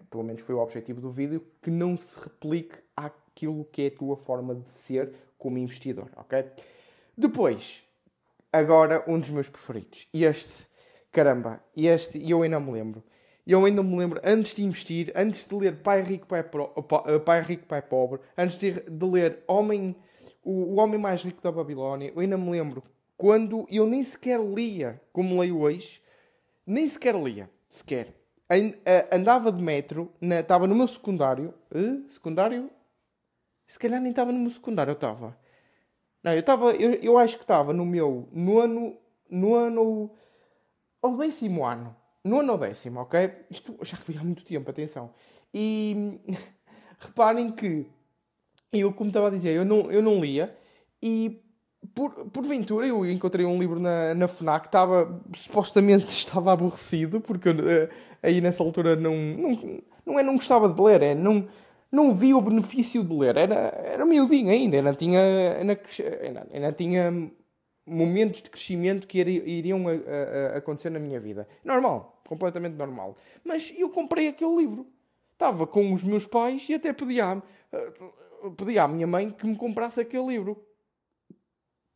pelo 0.10 0.24
menos 0.24 0.42
foi 0.42 0.54
o 0.54 0.60
objetivo 0.60 1.00
do 1.00 1.10
vídeo, 1.10 1.46
que 1.62 1.72
não 1.72 1.96
se 1.96 2.20
replique 2.20 2.76
à 2.98 3.10
aquilo 3.36 3.66
que 3.72 3.82
é 3.82 3.88
a 3.88 3.92
tua 3.92 4.16
forma 4.16 4.56
de 4.56 4.70
ser 4.70 5.14
como 5.38 5.58
investidor, 5.58 6.10
ok? 6.16 6.46
Depois, 7.18 7.84
agora 8.52 9.04
um 9.08 9.20
dos 9.20 9.30
meus 9.30 9.50
preferidos. 9.50 10.08
Este, 10.14 10.68
caramba, 11.12 11.62
este, 11.76 12.30
eu 12.30 12.44
ainda 12.44 12.60
me 12.60 12.72
lembro. 12.72 13.04
Eu 13.46 13.66
ainda 13.66 13.84
me 13.84 13.98
lembro, 13.98 14.22
antes 14.24 14.56
de 14.56 14.64
investir, 14.64 15.12
antes 15.14 15.46
de 15.46 15.56
ler 15.56 15.76
Pai 15.82 16.02
Rico, 16.02 16.26
Pai, 16.26 16.44
Pro, 16.44 16.72
eh, 17.08 17.20
Pai, 17.20 17.42
Rico, 17.42 17.66
Pai 17.66 17.82
Pobre, 17.82 18.22
antes 18.38 18.58
de, 18.58 18.72
de 18.72 19.06
ler 19.06 19.44
Homem, 19.48 19.94
o, 20.42 20.52
o 20.52 20.76
Homem 20.76 20.98
Mais 20.98 21.24
Rico 21.24 21.42
da 21.42 21.52
Babilónia, 21.52 22.14
eu 22.16 22.22
ainda 22.22 22.38
me 22.38 22.52
lembro 22.52 22.82
quando 23.18 23.68
eu 23.70 23.86
nem 23.86 24.02
sequer 24.02 24.40
lia 24.40 25.02
como 25.12 25.40
leio 25.42 25.60
hoje, 25.60 26.02
nem 26.66 26.88
sequer 26.88 27.16
lia, 27.16 27.50
sequer. 27.68 28.16
Eh, 28.50 29.08
andava 29.12 29.52
de 29.52 29.62
metro, 29.62 30.12
estava 30.22 30.68
no 30.68 30.76
meu 30.76 30.88
secundário, 30.88 31.54
uh, 31.74 32.10
secundário 32.10 32.70
se 33.68 33.80
calhar 33.80 34.02
nem 34.02 34.12
estava 34.12 34.32
no 34.32 34.40
meu 34.40 34.50
secundário, 34.50 34.92
eu 34.92 34.96
estava. 34.96 35.38
Não, 36.24 36.32
eu 36.32 36.40
estava, 36.40 36.72
eu, 36.72 36.94
eu 36.94 37.18
acho 37.18 37.38
que 37.38 37.44
estava 37.44 37.74
no 37.74 37.86
meu 37.86 38.30
nono, 38.32 38.98
nono 39.30 40.12
ou 41.02 41.18
décimo 41.18 41.66
ano. 41.66 41.96
Nono 42.24 42.54
ou 42.54 42.58
décimo, 42.58 43.02
ok? 43.02 43.46
Isto 43.50 43.78
já 43.82 43.98
foi 43.98 44.16
há 44.16 44.24
muito 44.24 44.46
tempo, 44.46 44.70
atenção. 44.70 45.12
E 45.54 46.20
reparem 47.00 47.52
que 47.52 47.86
eu, 48.72 48.94
como 48.94 49.10
estava 49.10 49.28
a 49.28 49.32
dizer, 49.32 49.56
eu 49.56 49.66
não, 49.66 49.92
eu 49.92 50.02
não 50.02 50.20
lia 50.20 50.58
e 51.02 51.44
por, 51.94 52.12
porventura 52.30 52.88
eu 52.88 53.06
encontrei 53.06 53.46
um 53.46 53.60
livro 53.60 53.80
na, 53.80 54.14
na 54.14 54.28
FNAC 54.28 54.64
que 54.64 54.68
estava, 54.70 55.22
supostamente 55.36 56.08
estava 56.16 56.54
aborrecido, 56.54 57.20
porque 57.20 57.50
eu, 57.50 57.70
eh, 57.70 57.90
aí 58.22 58.40
nessa 58.40 58.64
altura 58.64 58.96
não, 58.96 59.16
não, 59.16 59.82
não 60.06 60.20
é 60.20 60.24
não 60.24 60.36
gostava 60.36 60.70
de 60.70 60.82
ler, 60.82 61.02
é 61.02 61.16
não, 61.16 61.46
não 61.94 62.12
vi 62.12 62.34
o 62.34 62.42
benefício 62.42 63.04
de 63.04 63.14
ler. 63.14 63.38
Era, 63.38 63.54
era 63.54 64.04
miudinho 64.04 64.50
ainda, 64.50 64.78
ainda 64.78 64.96
tinha, 64.96 65.22
ainda, 65.60 66.48
ainda, 66.52 66.72
tinha 66.72 67.32
momentos 67.86 68.42
de 68.42 68.50
crescimento 68.50 69.08
que 69.08 69.20
iriam 69.20 69.88
a, 69.88 69.92
a, 69.92 70.56
a 70.56 70.58
acontecer 70.58 70.90
na 70.90 70.98
minha 70.98 71.20
vida. 71.20 71.48
Normal, 71.64 72.20
completamente 72.28 72.74
normal. 72.74 73.16
Mas 73.44 73.72
eu 73.78 73.92
comprei 73.92 74.28
aquele 74.28 74.56
livro. 74.56 74.88
Estava 75.34 75.68
com 75.68 75.94
os 75.94 76.04
meus 76.04 76.26
pais 76.26 76.68
e 76.68 76.74
até 76.74 76.92
pedi 76.94 77.22
à, 77.22 77.40
pedi 78.58 78.80
à 78.80 78.88
minha 78.88 79.06
mãe 79.06 79.30
que 79.30 79.46
me 79.46 79.56
comprasse 79.56 80.02
aquele 80.02 80.26
livro. 80.26 80.66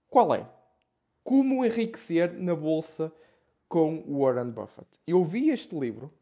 Qual 0.07 0.35
é? 0.35 0.47
Como 1.23 1.65
enriquecer 1.65 2.33
na 2.33 2.55
bolsa 2.55 3.11
com 3.67 4.03
Warren 4.07 4.51
Buffett. 4.51 4.87
Eu 5.07 5.25
vi 5.25 5.49
este 5.49 5.75
livro, 5.75 6.13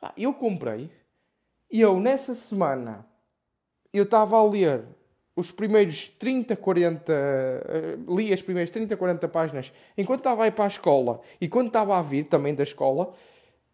ah, 0.00 0.12
eu 0.16 0.34
comprei, 0.34 0.90
e 1.70 1.80
eu 1.80 1.98
nessa 1.98 2.34
semana 2.34 3.04
eu 3.98 4.04
estava 4.04 4.36
a 4.36 4.44
ler 4.44 4.84
os 5.36 5.50
primeiros 5.50 6.08
30, 6.08 6.56
40. 6.56 7.12
Uh, 7.12 8.14
li 8.16 8.32
as 8.32 8.42
primeiras 8.42 8.70
30, 8.70 8.96
40 8.96 9.28
páginas 9.28 9.72
enquanto 9.96 10.20
estava 10.20 10.44
a 10.44 10.46
ir 10.48 10.52
para 10.52 10.64
a 10.64 10.68
escola 10.68 11.20
e 11.40 11.48
quando 11.48 11.68
estava 11.68 11.96
a 11.98 12.02
vir 12.02 12.24
também 12.24 12.54
da 12.54 12.62
escola, 12.62 13.14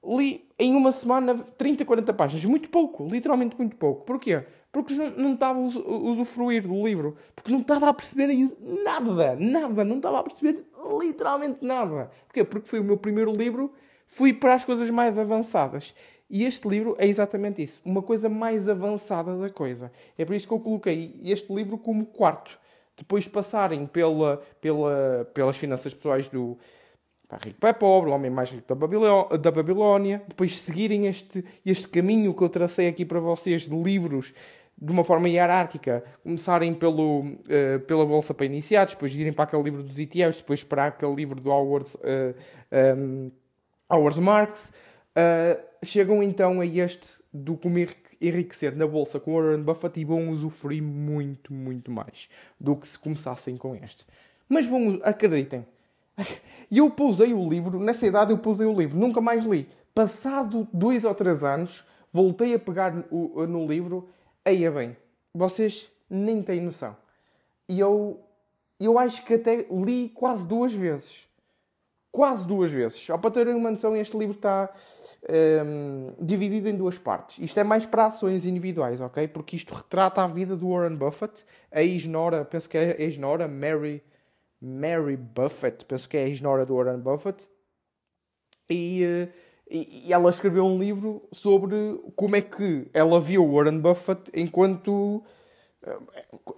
li 0.04 0.48
em 0.58 0.74
uma 0.74 0.92
semana 0.92 1.34
30, 1.34 1.84
40 1.84 2.12
páginas. 2.12 2.44
Muito 2.44 2.70
pouco, 2.70 3.06
literalmente 3.06 3.56
muito 3.56 3.76
pouco. 3.76 4.04
Porquê? 4.04 4.44
Porque 4.72 4.94
não, 4.94 5.10
não 5.10 5.34
estava 5.34 5.58
a 5.58 5.62
usufruir 5.62 6.62
do 6.62 6.86
livro. 6.86 7.16
Porque 7.34 7.50
não 7.50 7.60
estava 7.60 7.88
a 7.88 7.94
perceber 7.94 8.28
nada, 8.84 9.36
nada, 9.36 9.84
não 9.84 9.96
estava 9.96 10.20
a 10.20 10.22
perceber 10.22 10.64
literalmente 10.98 11.64
nada. 11.64 12.10
Porquê? 12.26 12.44
Porque 12.44 12.68
foi 12.68 12.80
o 12.80 12.84
meu 12.84 12.96
primeiro 12.96 13.34
livro, 13.34 13.72
fui 14.06 14.32
para 14.32 14.54
as 14.54 14.64
coisas 14.64 14.88
mais 14.90 15.18
avançadas. 15.18 15.94
E 16.30 16.44
este 16.44 16.68
livro 16.68 16.94
é 16.96 17.08
exatamente 17.08 17.60
isso, 17.60 17.80
uma 17.84 18.00
coisa 18.00 18.28
mais 18.28 18.68
avançada 18.68 19.36
da 19.36 19.50
coisa. 19.50 19.90
É 20.16 20.24
por 20.24 20.34
isso 20.34 20.46
que 20.46 20.54
eu 20.54 20.60
coloquei 20.60 21.20
este 21.24 21.52
livro 21.52 21.76
como 21.76 22.06
quarto. 22.06 22.56
Depois 22.96 23.24
de 23.24 23.30
passarem 23.30 23.84
pela, 23.86 24.40
pela, 24.60 25.28
pelas 25.34 25.56
finanças 25.56 25.92
pessoais 25.92 26.28
do 26.28 26.56
Pai 27.26 27.38
Rico 27.44 27.60
Pai 27.60 27.74
Pobre, 27.74 28.10
o 28.10 28.14
Homem 28.14 28.30
Mais 28.30 28.50
Rico 28.50 28.68
da, 28.68 28.74
Babiló 28.74 29.24
da 29.36 29.50
Babilónia, 29.50 30.22
depois 30.28 30.60
seguirem 30.60 31.06
este, 31.06 31.44
este 31.66 31.88
caminho 31.88 32.32
que 32.34 32.42
eu 32.42 32.48
tracei 32.48 32.86
aqui 32.86 33.04
para 33.04 33.18
vocês 33.18 33.68
de 33.68 33.76
livros 33.76 34.32
de 34.80 34.92
uma 34.92 35.04
forma 35.04 35.28
hierárquica, 35.28 36.02
começarem 36.22 36.72
pelo, 36.72 37.20
uh, 37.20 37.80
pela 37.86 38.06
Bolsa 38.06 38.32
para 38.32 38.46
Iniciados, 38.46 38.94
depois 38.94 39.14
irem 39.14 39.32
para 39.32 39.44
aquele 39.44 39.62
livro 39.62 39.82
dos 39.82 39.98
ETFs, 39.98 40.38
depois 40.38 40.64
para 40.64 40.86
aquele 40.86 41.14
livro 41.14 41.38
do 41.38 41.50
Howard, 41.50 41.90
uh, 41.96 42.96
um, 42.96 43.30
Howard 43.90 44.20
Marks, 44.20 44.72
uh, 45.16 45.69
chegam 45.82 46.22
então 46.22 46.60
a 46.60 46.66
este 46.66 47.20
do 47.32 47.56
comer 47.56 47.96
enriquecer 48.20 48.76
na 48.76 48.86
bolsa 48.86 49.18
com 49.18 49.34
Warren 49.34 49.62
Buffett 49.62 49.98
e 49.98 50.04
vão 50.04 50.28
usufruir 50.28 50.82
muito, 50.82 51.52
muito 51.52 51.90
mais 51.90 52.28
do 52.58 52.76
que 52.76 52.86
se 52.86 52.98
começassem 52.98 53.56
com 53.56 53.74
este. 53.74 54.06
Mas 54.48 54.66
vão, 54.66 54.98
acreditem, 55.02 55.64
eu 56.70 56.90
pousei 56.90 57.32
o 57.32 57.48
livro, 57.48 57.78
nessa 57.80 58.06
idade 58.06 58.32
eu 58.32 58.38
pousei 58.38 58.66
o 58.66 58.78
livro, 58.78 58.98
nunca 58.98 59.20
mais 59.20 59.44
li. 59.46 59.68
Passado 59.94 60.68
dois 60.72 61.04
ou 61.04 61.14
três 61.14 61.42
anos, 61.42 61.84
voltei 62.12 62.54
a 62.54 62.58
pegar 62.58 62.92
no, 63.10 63.66
livro, 63.66 64.08
aí 64.44 64.64
é 64.64 64.70
bem, 64.70 64.96
vocês 65.32 65.90
nem 66.08 66.42
têm 66.42 66.60
noção. 66.60 66.96
E 67.68 67.78
eu, 67.78 68.20
eu 68.78 68.98
acho 68.98 69.24
que 69.24 69.34
até 69.34 69.66
li 69.70 70.10
quase 70.10 70.46
duas 70.46 70.72
vezes. 70.72 71.29
Quase 72.12 72.46
duas 72.46 72.70
vezes. 72.70 72.98
Só 72.98 73.16
para 73.16 73.30
terem 73.30 73.54
uma 73.54 73.70
noção, 73.70 73.96
este 73.96 74.16
livro 74.16 74.36
está 74.36 74.68
um, 75.28 76.12
dividido 76.20 76.68
em 76.68 76.76
duas 76.76 76.98
partes. 76.98 77.38
Isto 77.38 77.60
é 77.60 77.64
mais 77.64 77.86
para 77.86 78.06
ações 78.06 78.44
individuais, 78.44 79.00
ok? 79.00 79.28
Porque 79.28 79.56
isto 79.56 79.74
retrata 79.74 80.22
a 80.22 80.26
vida 80.26 80.56
do 80.56 80.70
Warren 80.70 80.96
Buffett, 80.96 81.44
a 81.70 81.82
ex-nora, 81.82 82.44
penso 82.44 82.68
que 82.68 82.78
é 82.78 82.96
a 82.96 83.02
ex-nora, 83.02 83.46
Mary, 83.46 84.02
Mary 84.60 85.16
Buffett, 85.16 85.84
penso 85.84 86.08
que 86.08 86.16
é 86.16 86.24
a 86.24 86.28
ex-nora 86.28 86.66
do 86.66 86.74
Warren 86.74 87.00
Buffett. 87.00 87.48
E, 88.68 89.04
uh, 89.04 89.32
e, 89.70 90.12
ela 90.12 90.30
escreveu 90.30 90.64
um 90.64 90.78
livro 90.78 91.28
sobre 91.32 92.00
como 92.16 92.36
é 92.36 92.40
que 92.40 92.88
ela 92.92 93.20
viu 93.20 93.44
o 93.44 93.54
Warren 93.54 93.80
Buffett 93.80 94.30
enquanto 94.34 95.22
eh, 95.24 95.39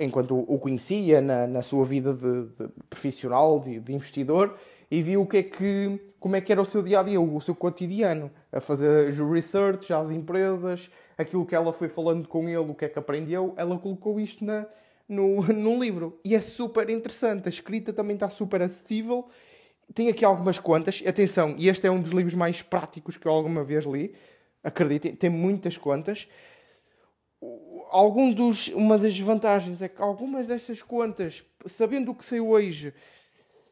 enquanto 0.00 0.36
o 0.36 0.58
conhecia 0.58 1.20
na, 1.20 1.46
na 1.46 1.62
sua 1.62 1.84
vida 1.84 2.12
de, 2.12 2.46
de 2.48 2.68
profissional, 2.90 3.60
de, 3.60 3.78
de 3.78 3.94
investidor, 3.94 4.56
e 4.90 5.00
viu 5.00 5.22
o 5.22 5.26
que 5.26 5.38
é 5.38 5.42
que, 5.42 5.98
como 6.20 6.36
é 6.36 6.40
que 6.40 6.52
era 6.52 6.60
o 6.60 6.64
seu 6.64 6.82
dia 6.82 7.00
a 7.00 7.02
dia, 7.02 7.20
o 7.20 7.40
seu 7.40 7.54
cotidiano, 7.54 8.30
a 8.50 8.60
fazer 8.60 9.12
research 9.14 9.92
às 9.92 10.10
empresas, 10.10 10.90
aquilo 11.16 11.46
que 11.46 11.54
ela 11.54 11.72
foi 11.72 11.88
falando 11.88 12.28
com 12.28 12.48
ele, 12.48 12.58
o 12.58 12.74
que 12.74 12.84
é 12.84 12.88
que 12.88 12.98
aprendeu, 12.98 13.54
ela 13.56 13.78
colocou 13.78 14.20
isto 14.20 14.44
na, 14.44 14.66
no, 15.08 15.42
num 15.54 15.80
livro. 15.80 16.18
E 16.24 16.34
é 16.34 16.40
super 16.40 16.90
interessante, 16.90 17.46
a 17.46 17.48
escrita 17.48 17.92
também 17.92 18.14
está 18.14 18.28
super 18.28 18.60
acessível. 18.60 19.26
Tem 19.94 20.08
aqui 20.08 20.24
algumas 20.24 20.58
contas, 20.58 21.02
atenção, 21.06 21.54
e 21.56 21.68
este 21.68 21.86
é 21.86 21.90
um 21.90 22.00
dos 22.00 22.12
livros 22.12 22.34
mais 22.34 22.60
práticos 22.60 23.16
que 23.16 23.26
eu 23.26 23.32
alguma 23.32 23.62
vez 23.62 23.84
li, 23.84 24.14
acreditem, 24.62 25.14
tem 25.14 25.30
muitas 25.30 25.76
contas. 25.78 26.28
Algum 27.92 28.32
dos, 28.32 28.68
uma 28.68 28.96
das 28.96 29.18
vantagens 29.18 29.82
é 29.82 29.88
que 29.88 30.00
algumas 30.00 30.46
destas 30.46 30.80
contas, 30.80 31.44
sabendo 31.66 32.10
o 32.10 32.14
que 32.14 32.24
sei 32.24 32.40
hoje, 32.40 32.94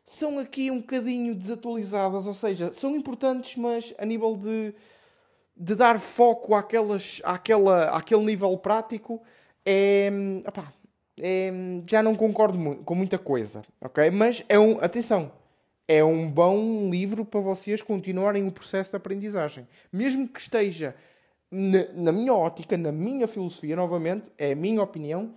são 0.05 0.39
aqui 0.39 0.71
um 0.71 0.81
bocadinho 0.81 1.35
desatualizadas, 1.35 2.27
ou 2.27 2.35
seja, 2.35 2.71
são 2.71 2.95
importantes, 2.95 3.57
mas 3.57 3.95
a 3.97 4.05
nível 4.05 4.37
de, 4.37 4.75
de 5.57 5.75
dar 5.75 5.99
foco 5.99 6.55
àquelas, 6.55 7.23
àquela, 7.25 7.97
àquele 7.97 8.23
nível 8.23 8.55
prático, 8.59 9.23
é, 9.65 10.13
é, 11.19 11.51
já 11.89 12.03
não 12.03 12.15
concordo 12.15 12.59
muito, 12.59 12.85
com 12.85 12.95
muita 12.95 13.17
coisa, 13.17 13.63
ok? 13.81 14.11
Mas 14.11 14.45
é 14.51 14.59
um, 14.59 14.79
atenção, 14.83 15.33
é 15.89 16.05
um 16.05 16.31
bom 16.31 16.91
livro 16.91 17.25
para 17.25 17.41
vocês 17.41 17.81
continuarem 17.81 18.47
o 18.47 18.53
processo 18.53 18.91
de 18.91 18.97
aprendizagem. 18.99 19.67
Mesmo 19.91 20.29
que 20.29 20.41
esteja 20.41 20.95
na, 21.51 21.87
na 21.95 22.13
minha 22.13 22.33
ótica, 22.33 22.77
na 22.77 22.93
minha 22.93 23.27
filosofia, 23.27 23.75
novamente, 23.75 24.31
é 24.39 24.53
a 24.53 24.57
minha 24.57 24.83
opinião, 24.83 25.35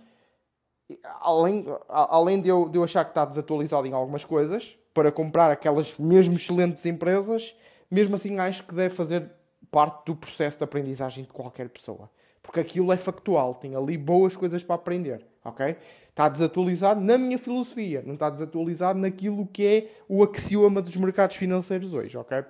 além, 1.20 1.66
além 1.88 2.40
de, 2.40 2.48
eu, 2.48 2.68
de 2.68 2.78
eu 2.78 2.84
achar 2.84 3.04
que 3.04 3.10
está 3.10 3.24
desatualizado 3.24 3.86
em 3.86 3.92
algumas 3.92 4.24
coisas, 4.24 4.78
para 4.92 5.10
comprar 5.10 5.50
aquelas 5.50 5.98
mesmo 5.98 6.34
excelentes 6.36 6.86
empresas, 6.86 7.54
mesmo 7.90 8.14
assim 8.14 8.38
acho 8.38 8.64
que 8.64 8.74
deve 8.74 8.94
fazer 8.94 9.28
parte 9.70 10.06
do 10.06 10.14
processo 10.14 10.58
de 10.58 10.64
aprendizagem 10.64 11.24
de 11.24 11.30
qualquer 11.30 11.68
pessoa. 11.68 12.08
Porque 12.40 12.60
aquilo 12.60 12.92
é 12.92 12.96
factual, 12.96 13.54
tem 13.54 13.74
ali 13.74 13.98
boas 13.98 14.36
coisas 14.36 14.62
para 14.62 14.76
aprender, 14.76 15.26
ok? 15.44 15.76
Está 16.10 16.28
desatualizado 16.28 17.00
na 17.00 17.18
minha 17.18 17.38
filosofia, 17.38 18.02
não 18.06 18.14
está 18.14 18.30
desatualizado 18.30 18.98
naquilo 18.98 19.46
que 19.46 19.66
é 19.66 19.90
o 20.08 20.22
axioma 20.22 20.80
dos 20.80 20.94
mercados 20.96 21.36
financeiros 21.36 21.94
hoje, 21.94 22.16
ok? 22.16 22.44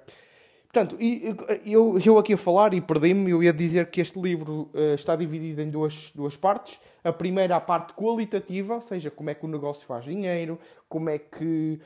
Portanto, 0.75 0.97
eu, 1.65 1.97
eu 2.05 2.19
aqui 2.19 2.33
a 2.33 2.37
falar 2.37 2.75
e 2.75 2.81
perdi-me, 2.81 3.31
eu 3.31 3.41
ia 3.41 3.53
dizer 3.53 3.91
que 3.91 4.01
este 4.01 4.21
livro 4.21 4.69
uh, 4.75 4.97
está 4.97 5.15
dividido 5.15 5.63
em 5.63 5.71
duas, 5.71 6.11
duas 6.13 6.37
partes. 6.37 6.81
A 7.05 7.13
primeira, 7.13 7.55
a 7.55 7.61
parte 7.61 7.93
qualitativa, 7.95 8.75
ou 8.75 8.81
seja, 8.81 9.09
como 9.09 9.31
é 9.31 9.35
que 9.35 9.45
o 9.45 9.49
negócio 9.49 9.87
faz 9.87 10.05
dinheiro, 10.05 10.59
como 10.89 11.11
é 11.11 11.19
que. 11.21 11.79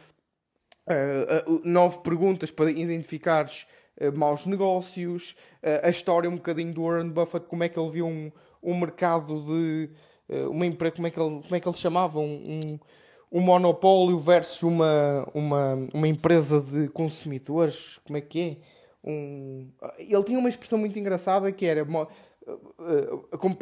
Uh, 0.88 1.52
uh, 1.52 1.61
nove 1.64 1.99
perguntas 1.99 2.50
para 2.50 2.71
identificares 2.71 3.66
maus 4.14 4.47
negócios, 4.47 5.35
a 5.83 5.90
história 5.90 6.30
um 6.30 6.37
bocadinho 6.37 6.73
do 6.73 6.85
Warren 6.85 7.11
Buffett, 7.11 7.47
como 7.47 7.64
é 7.64 7.68
que 7.68 7.78
ele 7.78 7.90
viu 7.90 8.07
um, 8.07 8.33
um 8.62 8.78
mercado 8.78 9.42
de. 9.42 9.90
uma 10.49 10.64
empresa, 10.64 10.95
como, 10.95 11.09
é 11.09 11.11
que 11.11 11.21
ele, 11.21 11.42
como 11.42 11.54
é 11.54 11.61
que 11.61 11.68
ele 11.68 11.76
chamava? 11.76 12.21
Um, 12.21 12.78
um, 13.30 13.40
monopólio 13.40 14.18
versus 14.18 14.62
uma, 14.62 15.28
uma, 15.35 15.88
uma 15.92 16.09
empresa 16.09 16.61
de 16.61 16.88
consumidores, 16.88 17.99
como 18.04 18.16
é 18.16 18.21
que 18.21 18.40
é? 18.40 18.77
Um. 19.04 19.70
Ele 19.98 20.24
tinha 20.24 20.38
uma 20.38 20.48
expressão 20.48 20.78
muito 20.78 20.98
engraçada 20.98 21.50
que 21.52 21.66
era 21.66 21.86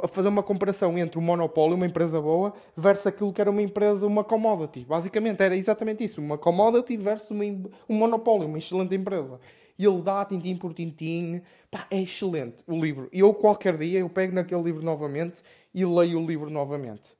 fazer 0.09 0.29
uma 0.29 0.43
comparação 0.43 0.97
entre 0.97 1.19
o 1.19 1.23
monopólio, 1.23 1.77
uma 1.77 1.87
empresa 1.87 2.21
boa, 2.21 2.55
versus 2.77 3.07
aquilo 3.07 3.33
que 3.33 3.41
era 3.41 3.51
uma 3.51 3.63
empresa, 3.63 4.07
uma 4.07 4.23
commodity. 4.23 4.85
Basicamente 4.85 5.43
era 5.43 5.57
exatamente 5.57 6.05
isso: 6.05 6.21
uma 6.21 6.39
commodity 6.39 6.97
versus 6.97 7.31
uma, 7.31 7.45
um 7.89 7.95
monopólio, 7.95 8.47
uma 8.47 8.59
excelente 8.59 8.95
empresa. 8.95 9.41
E 9.79 9.85
ele 9.85 10.01
dá 10.01 10.25
tintim 10.25 10.57
por 10.57 10.73
tintim. 10.73 11.43
Pá, 11.71 11.87
é 11.91 12.01
excelente 12.01 12.57
o 12.67 12.79
livro. 12.79 13.09
E 13.13 13.21
eu, 13.21 13.35
qualquer 13.35 13.77
dia, 13.77 13.99
eu 13.99 14.09
pego 14.09 14.35
naquele 14.35 14.63
livro 14.63 14.83
novamente 14.83 15.43
e 15.75 15.85
leio 15.85 16.21
o 16.21 16.27
livro 16.27 16.49
novamente. 16.49 17.15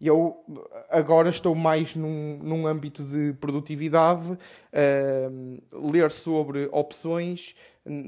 Eu 0.00 0.44
agora 0.90 1.28
estou 1.28 1.54
mais 1.54 1.94
num, 1.94 2.38
num 2.42 2.66
âmbito 2.66 3.02
de 3.02 3.32
produtividade, 3.34 4.32
uh, 4.32 5.90
ler 5.90 6.10
sobre 6.10 6.68
opções 6.72 7.54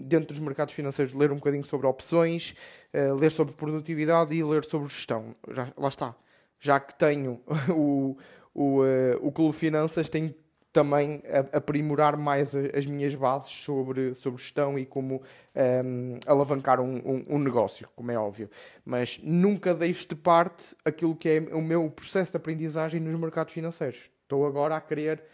dentro 0.04 0.28
dos 0.28 0.38
mercados 0.38 0.74
financeiros, 0.74 1.14
ler 1.14 1.30
um 1.30 1.36
bocadinho 1.36 1.64
sobre 1.64 1.86
opções, 1.86 2.54
uh, 2.92 3.14
ler 3.14 3.30
sobre 3.30 3.54
produtividade 3.54 4.34
e 4.34 4.42
ler 4.42 4.64
sobre 4.64 4.88
gestão. 4.88 5.34
Já, 5.52 5.72
lá 5.76 5.88
está. 5.88 6.14
Já 6.58 6.80
que 6.80 6.94
tenho 6.98 7.40
o, 7.70 8.16
o, 8.52 8.80
uh, 8.80 8.84
o 9.20 9.30
Clube 9.30 9.54
Finanças, 9.54 10.08
tenho 10.08 10.34
também 10.76 11.22
aprimorar 11.54 12.18
mais 12.18 12.54
as 12.54 12.84
minhas 12.84 13.14
bases 13.14 13.50
sobre, 13.50 14.14
sobre 14.14 14.42
gestão 14.42 14.78
e 14.78 14.84
como 14.84 15.22
um, 15.54 16.18
alavancar 16.26 16.80
um, 16.80 16.96
um, 16.96 17.24
um, 17.30 17.38
negócio, 17.38 17.88
como 17.96 18.10
é 18.10 18.18
óbvio. 18.18 18.50
Mas 18.84 19.18
nunca 19.22 19.74
deixo 19.74 20.06
de 20.06 20.14
parte 20.14 20.76
aquilo 20.84 21.16
que 21.16 21.30
é 21.30 21.54
o 21.54 21.62
meu 21.62 21.90
processo 21.90 22.32
de 22.32 22.36
aprendizagem 22.36 23.00
nos 23.00 23.18
mercados 23.18 23.54
financeiros. 23.54 24.10
Estou 24.20 24.46
agora 24.46 24.76
a 24.76 24.80
querer 24.82 25.24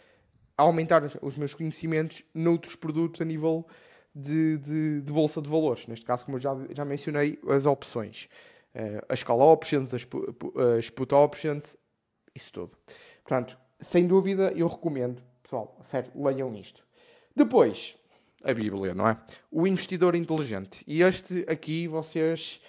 aumentar 0.55 1.03
os 1.21 1.35
meus 1.35 1.53
conhecimentos 1.53 2.23
noutros 2.33 2.77
produtos 2.77 3.19
a 3.19 3.25
nível 3.25 3.67
de, 4.15 4.57
de, 4.59 5.01
de 5.01 5.11
bolsa 5.11 5.41
de 5.41 5.49
valores. 5.49 5.87
Neste 5.87 6.05
caso, 6.05 6.23
como 6.23 6.37
eu 6.37 6.41
já, 6.41 6.55
já 6.71 6.85
mencionei, 6.85 7.37
as 7.49 7.65
opções. 7.65 8.29
Uh, 8.73 9.03
as 9.09 9.21
call 9.23 9.41
options, 9.41 9.93
as, 9.93 10.07
as 10.79 10.89
put 10.89 11.13
options, 11.13 11.75
isso 12.33 12.53
tudo. 12.53 12.71
Portanto, 13.25 13.57
sem 13.81 14.07
dúvida, 14.07 14.53
eu 14.55 14.67
recomendo 14.67 15.21
Pessoal, 15.53 15.77
sério, 15.83 16.11
leiam 16.15 16.55
isto. 16.55 16.83
Depois, 17.35 17.95
a 18.43 18.51
Bíblia, 18.55 18.95
não 18.95 19.07
é? 19.07 19.15
O 19.51 19.67
investidor 19.67 20.15
inteligente. 20.15 20.83
E 20.87 21.03
este 21.03 21.45
aqui 21.47 21.87
vocês 21.87 22.59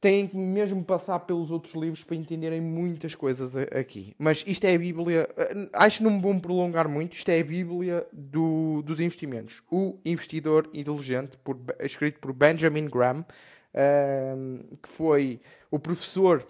têm 0.00 0.28
que 0.28 0.36
mesmo 0.36 0.84
passar 0.84 1.18
pelos 1.18 1.50
outros 1.50 1.74
livros 1.74 2.04
para 2.04 2.14
entenderem 2.14 2.60
muitas 2.60 3.16
coisas 3.16 3.56
aqui. 3.56 4.14
Mas 4.20 4.44
isto 4.46 4.64
é 4.66 4.76
a 4.76 4.78
Bíblia, 4.78 5.28
eh, 5.36 5.68
acho 5.72 5.98
que 5.98 6.04
não 6.04 6.12
me 6.12 6.20
vou 6.20 6.38
prolongar 6.40 6.88
muito, 6.88 7.14
isto 7.14 7.28
é 7.28 7.40
a 7.40 7.44
Bíblia 7.44 8.06
do, 8.12 8.82
dos 8.82 9.00
investimentos. 9.00 9.60
O 9.68 9.98
Investidor 10.04 10.70
Inteligente, 10.72 11.36
por, 11.38 11.58
escrito 11.80 12.20
por 12.20 12.32
Benjamin 12.32 12.86
Graham, 12.86 13.26
um, 13.74 14.76
que 14.80 14.88
foi 14.88 15.40
o 15.72 15.78
professor 15.80 16.46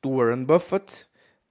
do 0.00 0.16
Warren 0.16 0.44
Buffett, 0.44 1.09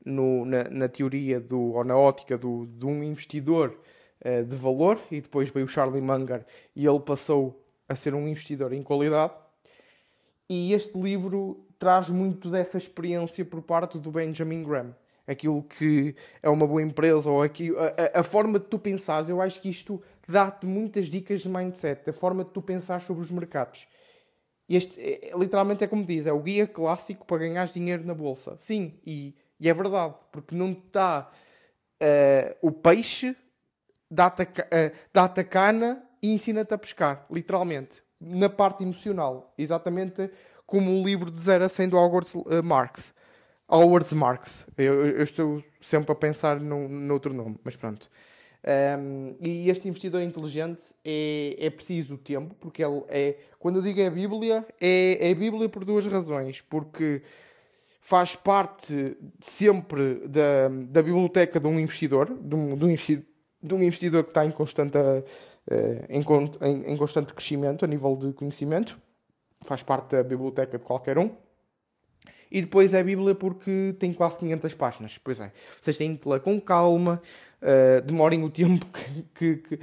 no, 0.10 0.46
na, 0.46 0.64
na, 0.66 0.88
teoria 0.88 1.40
do, 1.40 1.74
ou 1.74 1.84
na 1.84 1.98
ótica 1.98 2.38
do, 2.38 2.66
de 2.66 2.86
um 2.86 3.04
investidor 3.04 3.80
uh, 4.26 4.44
de 4.44 4.56
valor, 4.56 5.00
e 5.12 5.22
depois 5.22 5.50
veio 5.50 5.66
o 5.66 5.70
Charlie 5.70 6.02
Munger 6.02 6.46
e 6.76 6.86
ele 6.86 7.00
passou 7.00 7.64
a 7.88 7.96
ser 7.96 8.14
um 8.14 8.28
investidor 8.28 8.74
em 8.74 8.84
qualidade. 8.84 9.34
E 10.50 10.74
este 10.74 11.00
livro 11.00 11.66
traz 11.78 12.10
muito 12.10 12.50
dessa 12.50 12.78
experiência 12.78 13.46
por 13.46 13.62
parte 13.62 13.98
do 13.98 14.12
Benjamin 14.12 14.64
Graham. 14.64 14.96
Aquilo 15.26 15.62
que 15.62 16.16
é 16.42 16.50
uma 16.50 16.66
boa 16.66 16.82
empresa, 16.82 17.30
ou 17.30 17.42
aqui, 17.44 17.72
a, 17.78 18.20
a 18.20 18.24
forma 18.24 18.60
de 18.60 18.66
tu 18.66 18.80
pensares, 18.80 19.30
eu 19.30 19.40
acho 19.40 19.62
que 19.62 19.70
isto 19.70 20.02
dá-te 20.28 20.66
muitas 20.66 21.06
dicas 21.08 21.42
de 21.42 21.50
mindset, 21.50 22.10
a 22.10 22.14
forma 22.14 22.44
de 22.44 22.50
tu 22.50 22.62
pensar 22.62 23.00
sobre 23.02 23.24
os 23.24 23.30
mercados. 23.30 23.88
Este, 24.68 25.00
é, 25.00 25.32
literalmente 25.36 25.84
é 25.84 25.88
como 25.88 26.06
diz, 26.06 26.28
é 26.28 26.34
o 26.34 26.40
guia 26.40 26.68
clássico 26.68 27.26
para 27.26 27.40
ganhar 27.40 27.66
dinheiro 27.68 28.06
na 28.06 28.14
bolsa. 28.14 28.56
Sim, 28.60 29.00
e 29.06 29.36
e 29.60 29.70
é 29.70 29.74
verdade, 29.74 30.16
porque 30.32 30.56
não 30.56 30.72
está. 30.72 31.30
Uh, 32.02 32.68
o 32.68 32.72
peixe 32.72 33.36
dá-te 34.10 34.44
uh, 34.44 34.46
dá 35.14 35.26
a 35.26 35.44
cana 35.44 36.02
e 36.22 36.34
ensina-te 36.34 36.74
a 36.74 36.78
pescar, 36.78 37.26
literalmente. 37.30 38.02
Na 38.20 38.50
parte 38.50 38.84
emocional. 38.84 39.54
Exatamente 39.58 40.30
como 40.66 40.92
o 40.92 41.04
livro 41.04 41.32
de 41.32 41.40
0 41.40 41.66
a 41.66 41.70
100 41.70 41.90
do 41.90 41.98
Marx. 42.64 43.14
Howard 43.68 44.14
Marx. 44.16 44.68
Eu, 44.78 45.06
eu, 45.06 45.24
estou 45.24 45.64
sempre 45.80 46.12
a 46.12 46.16
pensar 46.16 46.60
no, 46.60 46.90
noutro 46.90 47.34
nome, 47.34 47.58
mas 47.64 47.76
pronto. 47.76 48.10
Um, 49.00 49.36
e 49.40 49.70
este 49.70 49.88
investidor 49.88 50.22
inteligente 50.22 50.94
é, 51.06 51.56
é 51.58 51.70
preciso 51.70 52.18
tempo, 52.18 52.56
porque 52.60 52.84
ele 52.84 53.04
é. 53.08 53.38
Quando 53.58 53.78
eu 53.78 53.82
digo 53.82 54.02
é 54.02 54.08
a 54.08 54.12
Bíblia, 54.12 54.66
é, 54.82 55.30
é 55.30 55.32
a 55.32 55.36
Bíblia 55.36 55.70
por 55.70 55.86
duas 55.86 56.06
razões. 56.08 56.62
Porque 56.62 57.22
faz 58.00 58.36
parte 58.36 59.18
sempre 59.40 60.28
da, 60.28 60.70
da 60.88 61.02
biblioteca 61.02 61.60
de 61.60 61.68
um 61.68 61.80
investidor, 61.80 62.34
de 62.34 62.56
um, 62.56 62.76
de 62.76 62.86
um, 62.86 62.96
de 63.62 63.74
um 63.74 63.84
investidor 63.84 64.24
que 64.24 64.32
está 64.32 64.46
em 64.46 64.52
constante, 64.52 64.98
uh, 64.98 65.24
em, 66.10 66.22
em, 66.22 66.92
em, 66.92 66.98
constante 66.98 67.34
crescimento 67.34 67.84
a 67.86 67.88
nível 67.88 68.16
de 68.16 68.34
conhecimento, 68.34 69.00
faz 69.62 69.84
parte 69.84 70.16
da 70.16 70.24
biblioteca 70.24 70.78
de 70.78 70.84
qualquer 70.84 71.18
um. 71.18 71.30
E 72.52 72.62
depois 72.62 72.94
é 72.94 73.00
a 73.00 73.04
Bíblia 73.04 73.36
porque 73.36 73.96
tem 74.00 74.12
quase 74.12 74.40
500 74.40 74.74
páginas. 74.74 75.20
Pois 75.24 75.40
é, 75.40 75.52
vocês 75.80 75.98
têm 75.98 76.16
que 76.16 76.28
ler 76.28 76.40
com 76.40 76.60
calma, 76.60 77.22
uh, 77.62 78.02
demorem 78.02 78.44
o 78.44 78.50
tempo 78.50 78.88
que, 79.36 79.56
que, 79.58 79.78
que 79.78 79.80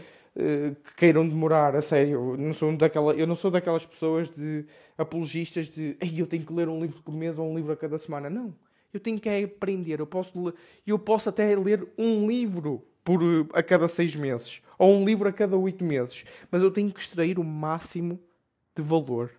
que 0.84 0.94
queiram 0.96 1.26
demorar, 1.26 1.74
a 1.74 1.82
sério. 1.82 2.32
Eu 2.32 2.36
não 2.36 2.52
sou, 2.52 2.76
daquela, 2.76 3.14
eu 3.14 3.26
não 3.26 3.34
sou 3.34 3.50
daquelas 3.50 3.86
pessoas 3.86 4.28
de 4.28 4.66
apologistas 4.98 5.68
de 5.68 5.96
Ei, 6.00 6.20
eu 6.20 6.26
tenho 6.26 6.44
que 6.44 6.52
ler 6.52 6.68
um 6.68 6.80
livro 6.80 7.02
por 7.02 7.14
mês 7.14 7.38
ou 7.38 7.50
um 7.50 7.56
livro 7.56 7.72
a 7.72 7.76
cada 7.76 7.98
semana. 7.98 8.28
Não. 8.28 8.54
Eu 8.92 9.00
tenho 9.00 9.18
que 9.18 9.28
aprender. 9.28 10.00
Eu 10.00 10.06
posso, 10.06 10.44
ler, 10.44 10.54
eu 10.86 10.98
posso 10.98 11.28
até 11.28 11.56
ler 11.56 11.86
um 11.96 12.26
livro 12.26 12.86
por, 13.02 13.20
a 13.52 13.62
cada 13.62 13.88
seis 13.88 14.14
meses 14.14 14.60
ou 14.78 14.94
um 14.94 15.04
livro 15.04 15.28
a 15.28 15.32
cada 15.32 15.56
oito 15.56 15.84
meses. 15.84 16.24
Mas 16.50 16.62
eu 16.62 16.70
tenho 16.70 16.92
que 16.92 17.00
extrair 17.00 17.38
o 17.38 17.44
máximo 17.44 18.20
de 18.74 18.82
valor 18.82 19.30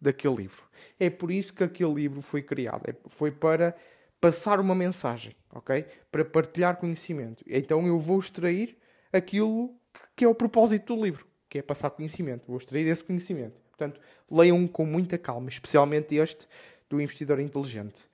daquele 0.00 0.36
livro. 0.36 0.62
É 1.00 1.10
por 1.10 1.30
isso 1.30 1.52
que 1.52 1.64
aquele 1.64 1.94
livro 1.94 2.20
foi 2.20 2.42
criado. 2.42 2.82
É, 2.88 2.94
foi 3.06 3.30
para 3.30 3.74
passar 4.20 4.60
uma 4.60 4.74
mensagem, 4.74 5.34
ok? 5.52 5.84
Para 6.10 6.24
partilhar 6.24 6.76
conhecimento. 6.76 7.42
Então 7.46 7.86
eu 7.86 7.98
vou 7.98 8.18
extrair 8.20 8.76
aquilo 9.12 9.74
que 10.16 10.24
é 10.24 10.28
o 10.28 10.34
propósito 10.34 10.94
do 10.94 11.02
livro, 11.02 11.26
que 11.48 11.58
é 11.58 11.62
passar 11.62 11.90
conhecimento. 11.90 12.44
Vou 12.46 12.58
extrair 12.58 12.86
esse 12.86 13.04
conhecimento. 13.04 13.54
Portanto, 13.70 14.00
leiam 14.30 14.66
com 14.66 14.86
muita 14.86 15.18
calma, 15.18 15.48
especialmente 15.48 16.14
este 16.14 16.46
do 16.88 17.00
investidor 17.00 17.40
inteligente. 17.40 18.04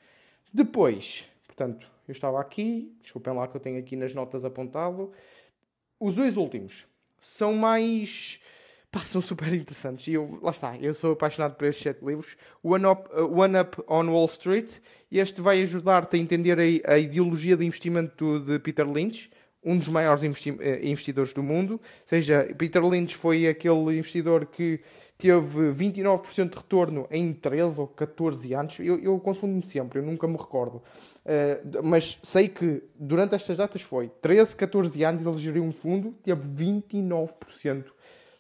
Depois, 0.52 1.28
portanto, 1.46 1.90
eu 2.08 2.12
estava 2.12 2.40
aqui, 2.40 2.92
desculpem 3.00 3.32
lá 3.34 3.46
que 3.46 3.56
eu 3.56 3.60
tenho 3.60 3.78
aqui 3.78 3.94
nas 3.94 4.14
notas 4.14 4.44
apontado. 4.44 5.12
Os 5.98 6.14
dois 6.14 6.36
últimos 6.36 6.86
são 7.20 7.54
mais. 7.54 8.40
Pá, 8.90 9.00
são 9.00 9.22
super 9.22 9.52
interessantes. 9.54 10.08
E 10.08 10.14
eu, 10.14 10.40
lá 10.42 10.50
está, 10.50 10.76
eu 10.78 10.92
sou 10.92 11.12
apaixonado 11.12 11.54
por 11.54 11.68
estes 11.68 11.84
sete 11.84 12.04
livros. 12.04 12.36
One 12.62 12.86
Up, 12.86 13.08
uh, 13.14 13.40
One 13.40 13.56
Up 13.60 13.80
on 13.86 14.08
Wall 14.08 14.26
Street. 14.26 14.80
Este 15.12 15.40
vai 15.40 15.62
ajudar-te 15.62 16.16
a 16.16 16.18
entender 16.18 16.58
a, 16.58 16.94
a 16.94 16.98
ideologia 16.98 17.56
de 17.56 17.64
investimento 17.64 18.40
de 18.40 18.58
Peter 18.58 18.90
Lynch 18.90 19.30
um 19.62 19.76
dos 19.76 19.88
maiores 19.88 20.22
eh, 20.24 20.80
investidores 20.88 21.32
do 21.32 21.42
mundo. 21.42 21.74
Ou 21.74 21.80
seja, 22.06 22.48
Peter 22.56 22.84
Lynch 22.84 23.14
foi 23.14 23.46
aquele 23.46 23.98
investidor 23.98 24.46
que 24.46 24.80
teve 25.18 25.70
29% 25.70 26.48
de 26.48 26.56
retorno 26.56 27.06
em 27.10 27.32
13 27.32 27.80
ou 27.80 27.86
14 27.86 28.54
anos. 28.54 28.78
Eu, 28.80 28.98
eu 28.98 29.18
confundo-me 29.20 29.62
sempre, 29.62 29.98
eu 29.98 30.02
nunca 30.02 30.26
me 30.26 30.36
recordo. 30.36 30.76
Uh, 30.76 31.82
mas 31.82 32.18
sei 32.22 32.48
que 32.48 32.82
durante 32.94 33.34
estas 33.34 33.58
datas 33.58 33.82
foi 33.82 34.08
13, 34.20 34.56
14 34.56 35.04
anos 35.04 35.26
ele 35.26 35.38
geriu 35.38 35.62
um 35.62 35.72
fundo, 35.72 36.14
teve 36.22 36.42
29%. 36.42 37.84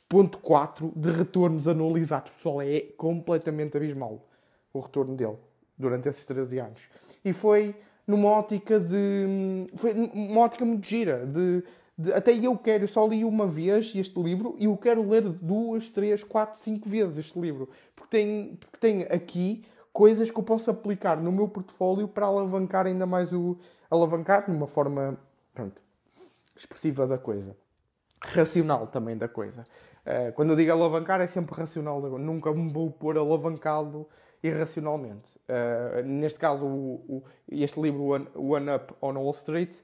Ponto 0.08 0.38
4 0.38 0.92
de 0.96 1.10
retornos 1.10 1.68
anualizados. 1.68 2.32
Pessoal, 2.32 2.62
é 2.62 2.80
completamente 2.96 3.76
abismal 3.76 4.26
o 4.72 4.80
retorno 4.80 5.14
dele 5.14 5.36
durante 5.78 6.08
esses 6.08 6.24
13 6.24 6.58
anos. 6.58 6.80
E 7.24 7.32
foi 7.32 7.76
numa 8.10 8.28
ótica 8.28 8.78
de. 8.80 9.66
Foi 9.76 9.92
uma 10.12 10.40
ótica 10.40 10.64
muito 10.64 10.86
gira. 10.86 11.24
De, 11.26 11.62
de, 11.96 12.12
até 12.12 12.32
eu 12.32 12.56
quero, 12.58 12.84
eu 12.84 12.88
só 12.88 13.06
li 13.06 13.24
uma 13.24 13.46
vez 13.46 13.94
este 13.94 14.20
livro 14.20 14.56
e 14.58 14.64
eu 14.64 14.76
quero 14.76 15.08
ler 15.08 15.22
duas, 15.22 15.88
três, 15.88 16.24
quatro, 16.24 16.58
cinco 16.58 16.88
vezes 16.88 17.18
este 17.18 17.38
livro. 17.38 17.68
Porque 17.94 18.16
tem, 18.16 18.56
porque 18.58 18.78
tem 18.78 19.02
aqui 19.04 19.64
coisas 19.92 20.30
que 20.30 20.38
eu 20.38 20.42
posso 20.42 20.70
aplicar 20.70 21.16
no 21.20 21.30
meu 21.30 21.48
portfólio 21.48 22.08
para 22.08 22.26
alavancar 22.26 22.86
ainda 22.86 23.06
mais 23.06 23.32
o. 23.32 23.56
alavancar 23.90 24.50
numa 24.50 24.66
forma. 24.66 25.16
Pronto, 25.54 25.80
expressiva 26.56 27.06
da 27.06 27.18
coisa. 27.18 27.56
Racional 28.22 28.86
também 28.88 29.16
da 29.16 29.28
coisa. 29.28 29.64
Uh, 30.04 30.32
quando 30.34 30.50
eu 30.50 30.56
digo 30.56 30.72
alavancar, 30.72 31.20
é 31.20 31.26
sempre 31.26 31.54
racional. 31.54 32.00
Nunca 32.18 32.52
me 32.52 32.70
vou 32.70 32.90
pôr 32.90 33.16
alavancado 33.16 34.06
irracionalmente. 34.42 35.36
Uh, 35.48 36.02
neste 36.04 36.38
caso, 36.38 36.64
o, 36.64 36.94
o, 37.08 37.22
este 37.50 37.80
livro, 37.80 38.04
One, 38.04 38.26
One 38.34 38.74
Up 38.74 38.94
on 39.00 39.14
Wall 39.14 39.30
Street, 39.32 39.76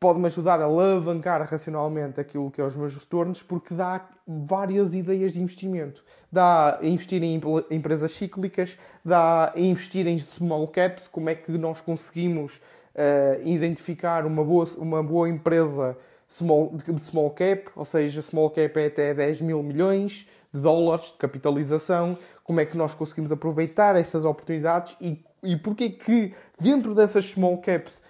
pode-me 0.00 0.26
ajudar 0.26 0.60
a 0.60 0.64
alavancar 0.64 1.42
racionalmente 1.42 2.20
aquilo 2.20 2.50
que 2.50 2.60
é 2.60 2.64
os 2.64 2.76
meus 2.76 2.94
retornos, 2.94 3.42
porque 3.42 3.72
dá 3.72 4.06
várias 4.26 4.94
ideias 4.94 5.32
de 5.32 5.40
investimento. 5.40 6.04
Dá 6.30 6.78
a 6.78 6.86
investir 6.86 7.22
em 7.22 7.40
empresas 7.70 8.12
cíclicas, 8.12 8.76
dá 9.04 9.52
a 9.54 9.58
investir 9.58 10.06
em 10.06 10.18
small 10.18 10.68
caps, 10.68 11.08
como 11.08 11.30
é 11.30 11.34
que 11.34 11.52
nós 11.52 11.80
conseguimos 11.80 12.60
uh, 12.94 13.40
identificar 13.46 14.26
uma 14.26 14.44
boa, 14.44 14.66
uma 14.76 15.02
boa 15.02 15.28
empresa 15.28 15.96
small, 16.28 16.72
small 16.98 17.30
cap, 17.30 17.70
ou 17.76 17.84
seja, 17.84 18.20
small 18.20 18.50
cap 18.50 18.78
é 18.78 18.86
até 18.86 19.14
10 19.14 19.40
mil 19.40 19.62
milhões 19.62 20.26
de 20.52 20.60
dólares 20.60 21.06
de 21.06 21.14
capitalização, 21.14 22.16
como 22.44 22.60
é 22.60 22.66
que 22.66 22.76
nós 22.76 22.94
conseguimos 22.94 23.32
aproveitar 23.32 23.96
essas 23.96 24.24
oportunidades 24.24 24.94
e, 25.00 25.24
e 25.42 25.56
porque 25.56 25.88
que 25.88 26.32
dentro 26.60 26.94
dessas 26.94 27.24
small 27.24 27.58
caps 27.58 28.02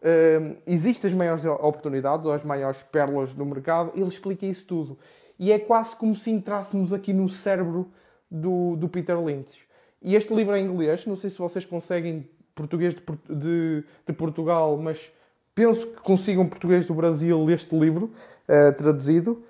uh, 0.00 0.56
existem 0.66 1.10
as 1.10 1.16
maiores 1.16 1.44
oportunidades 1.44 2.26
ou 2.26 2.32
as 2.32 2.42
maiores 2.42 2.82
pérolas 2.82 3.34
no 3.34 3.44
mercado, 3.44 3.92
ele 3.94 4.08
explica 4.08 4.46
isso 4.46 4.66
tudo. 4.66 4.98
E 5.38 5.52
é 5.52 5.58
quase 5.58 5.94
como 5.94 6.14
se 6.14 6.30
entrássemos 6.30 6.92
aqui 6.92 7.12
no 7.12 7.28
cérebro 7.28 7.90
do, 8.30 8.76
do 8.76 8.88
Peter 8.88 9.18
Lynch. 9.22 9.60
E 10.00 10.16
este 10.16 10.34
livro 10.34 10.54
é 10.54 10.60
em 10.60 10.66
inglês, 10.66 11.06
não 11.06 11.14
sei 11.14 11.30
se 11.30 11.38
vocês 11.38 11.64
conseguem 11.64 12.28
português 12.54 12.94
de, 12.94 13.02
de, 13.28 13.84
de 14.06 14.12
Portugal, 14.12 14.76
mas 14.76 15.10
penso 15.54 15.86
que 15.86 16.00
consigam 16.00 16.48
português 16.48 16.86
do 16.86 16.94
Brasil 16.94 17.48
este 17.50 17.78
livro 17.78 18.10
uh, 18.48 18.72
traduzido. 18.76 19.42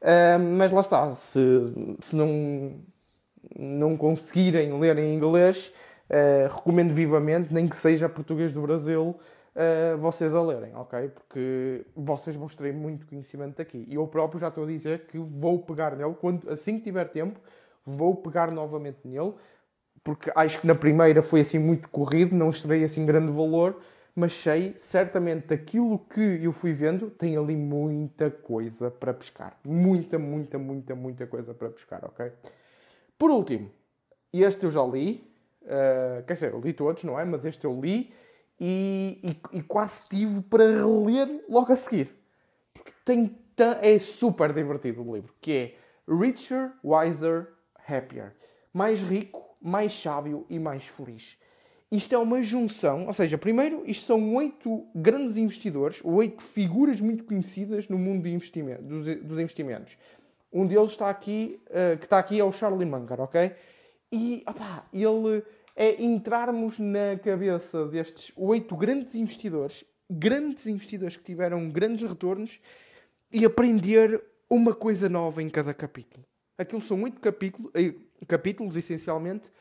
Uh, 0.00 0.38
mas 0.56 0.70
lá 0.70 0.80
está, 0.80 1.10
se, 1.12 1.40
se 2.00 2.14
não 2.14 2.76
não 3.58 3.96
conseguirem 3.96 4.78
ler 4.78 4.96
em 4.98 5.14
inglês, 5.14 5.72
uh, 6.08 6.54
recomendo 6.54 6.94
vivamente, 6.94 7.52
nem 7.52 7.66
que 7.66 7.76
seja 7.76 8.08
português 8.08 8.52
do 8.52 8.62
Brasil, 8.62 9.18
uh, 9.54 9.98
vocês 9.98 10.34
a 10.34 10.40
lerem, 10.40 10.74
ok? 10.76 11.08
Porque 11.08 11.84
vocês 11.96 12.36
vão 12.36 12.46
extrair 12.46 12.72
muito 12.72 13.06
conhecimento 13.06 13.56
daqui. 13.56 13.84
E 13.88 13.96
eu 13.96 14.06
próprio 14.06 14.40
já 14.40 14.48
estou 14.48 14.64
a 14.64 14.66
dizer 14.68 15.06
que 15.06 15.18
vou 15.18 15.58
pegar 15.58 15.96
nele, 15.96 16.14
quando, 16.20 16.48
assim 16.48 16.78
que 16.78 16.84
tiver 16.84 17.06
tempo, 17.06 17.40
vou 17.84 18.14
pegar 18.14 18.52
novamente 18.52 18.98
nele, 19.04 19.34
porque 20.04 20.30
acho 20.34 20.60
que 20.60 20.66
na 20.66 20.74
primeira 20.74 21.22
foi 21.22 21.40
assim 21.40 21.58
muito 21.58 21.88
corrido, 21.88 22.34
não 22.34 22.50
extraí 22.50 22.84
assim 22.84 23.04
grande 23.04 23.32
valor, 23.32 23.80
mas 24.14 24.34
sei 24.34 24.74
certamente 24.76 25.48
daquilo 25.48 25.98
que 25.98 26.40
eu 26.42 26.52
fui 26.52 26.72
vendo, 26.72 27.10
tem 27.10 27.36
ali 27.36 27.54
muita 27.54 28.30
coisa 28.30 28.90
para 28.90 29.12
pescar. 29.14 29.56
Muita, 29.64 30.18
muita, 30.18 30.58
muita, 30.58 30.94
muita 30.94 31.26
coisa 31.26 31.54
para 31.54 31.68
pescar, 31.68 32.04
ok? 32.04 32.32
Por 33.18 33.30
último, 33.30 33.70
este 34.32 34.64
eu 34.64 34.70
já 34.70 34.84
li, 34.84 35.28
uh, 35.62 36.24
quer 36.24 36.34
dizer, 36.34 36.52
eu 36.52 36.60
li 36.60 36.72
todos, 36.72 37.02
não 37.02 37.18
é? 37.18 37.24
Mas 37.24 37.44
este 37.44 37.64
eu 37.64 37.78
li 37.80 38.12
e, 38.60 39.18
e, 39.52 39.58
e 39.58 39.62
quase 39.62 40.08
tive 40.08 40.40
para 40.42 40.64
reler 40.64 41.44
logo 41.48 41.72
a 41.72 41.76
seguir. 41.76 42.10
Porque 42.72 42.92
tem, 43.04 43.36
é 43.82 43.98
super 43.98 44.52
divertido 44.52 45.02
o 45.02 45.14
livro, 45.14 45.34
que 45.40 45.52
é 45.52 45.74
Richer, 46.08 46.72
Wiser, 46.84 47.48
Happier. 47.88 48.34
Mais 48.72 49.00
rico, 49.00 49.56
mais 49.60 49.92
sábio 49.92 50.46
e 50.48 50.58
mais 50.58 50.86
feliz. 50.86 51.36
Isto 51.90 52.14
é 52.14 52.18
uma 52.18 52.42
junção, 52.42 53.06
ou 53.06 53.14
seja, 53.14 53.38
primeiro, 53.38 53.82
isto 53.86 54.04
são 54.04 54.34
oito 54.34 54.86
grandes 54.94 55.38
investidores, 55.38 56.00
oito 56.04 56.42
figuras 56.42 57.00
muito 57.00 57.24
conhecidas 57.24 57.88
no 57.88 57.98
mundo 57.98 58.28
investimento, 58.28 58.82
dos, 58.82 59.06
dos 59.06 59.38
investimentos. 59.38 59.96
Um 60.52 60.66
deles 60.66 60.90
está 60.90 61.10
aqui, 61.10 61.60
uh, 61.66 61.98
que 61.98 62.04
está 62.04 62.18
aqui 62.18 62.40
é 62.40 62.44
o 62.44 62.52
Charlie 62.52 62.88
Munger, 62.88 63.20
ok? 63.20 63.54
E 64.10 64.42
opá, 64.46 64.86
ele 64.92 65.42
é 65.76 66.02
entrarmos 66.02 66.78
na 66.78 67.18
cabeça 67.22 67.86
destes 67.86 68.32
oito 68.36 68.74
grandes 68.74 69.14
investidores, 69.14 69.84
grandes 70.10 70.66
investidores 70.66 71.16
que 71.16 71.22
tiveram 71.22 71.68
grandes 71.70 72.08
retornos 72.08 72.58
e 73.30 73.44
aprender 73.44 74.22
uma 74.48 74.74
coisa 74.74 75.08
nova 75.08 75.42
em 75.42 75.50
cada 75.50 75.74
capítulo. 75.74 76.24
Aquilo 76.56 76.80
são 76.80 77.02
oito 77.02 77.20
capítulos, 77.20 77.70
eh, 77.74 77.94
capítulos, 78.26 78.76
essencialmente, 78.76 79.52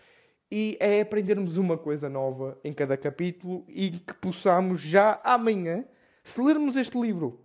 e 0.50 0.78
é 0.80 1.02
aprendermos 1.02 1.58
uma 1.58 1.78
coisa 1.78 2.10
nova 2.10 2.58
em 2.64 2.72
cada 2.72 2.96
capítulo 2.96 3.66
e 3.68 3.92
que 3.92 4.14
possamos 4.14 4.80
já 4.82 5.20
amanhã, 5.24 5.86
se 6.24 6.42
lermos 6.42 6.78
este 6.78 7.00
livro 7.00 7.40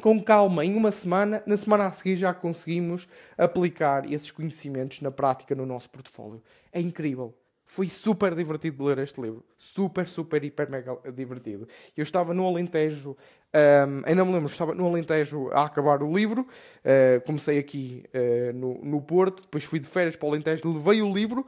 com 0.00 0.22
calma, 0.22 0.64
em 0.64 0.74
uma 0.74 0.92
semana, 0.92 1.42
na 1.46 1.56
semana 1.56 1.86
a 1.86 1.90
seguir 1.90 2.16
já 2.16 2.34
conseguimos 2.34 3.08
aplicar 3.36 4.10
esses 4.10 4.30
conhecimentos 4.30 5.00
na 5.00 5.10
prática 5.10 5.54
no 5.54 5.64
nosso 5.64 5.88
portfólio. 5.90 6.42
É 6.72 6.80
incrível. 6.80 7.34
Foi 7.68 7.88
super 7.88 8.34
divertido 8.34 8.84
ler 8.84 8.98
este 8.98 9.20
livro. 9.20 9.44
Super, 9.56 10.06
super, 10.06 10.42
hiper, 10.44 10.70
mega 10.70 10.96
divertido. 11.12 11.66
Eu 11.96 12.02
estava 12.02 12.32
no 12.32 12.46
Alentejo, 12.46 13.10
um, 13.10 14.02
ainda 14.04 14.24
me 14.24 14.32
lembro, 14.32 14.48
estava 14.48 14.72
no 14.72 14.86
Alentejo 14.86 15.50
a 15.50 15.64
acabar 15.64 16.00
o 16.02 16.16
livro. 16.16 16.42
Uh, 16.42 17.20
comecei 17.26 17.58
aqui 17.58 18.04
uh, 18.14 18.52
no, 18.52 18.84
no 18.84 19.02
Porto, 19.02 19.42
depois 19.42 19.64
fui 19.64 19.80
de 19.80 19.86
férias 19.86 20.14
para 20.14 20.26
o 20.26 20.30
Alentejo, 20.30 20.72
levei 20.72 21.02
o 21.02 21.12
livro 21.12 21.44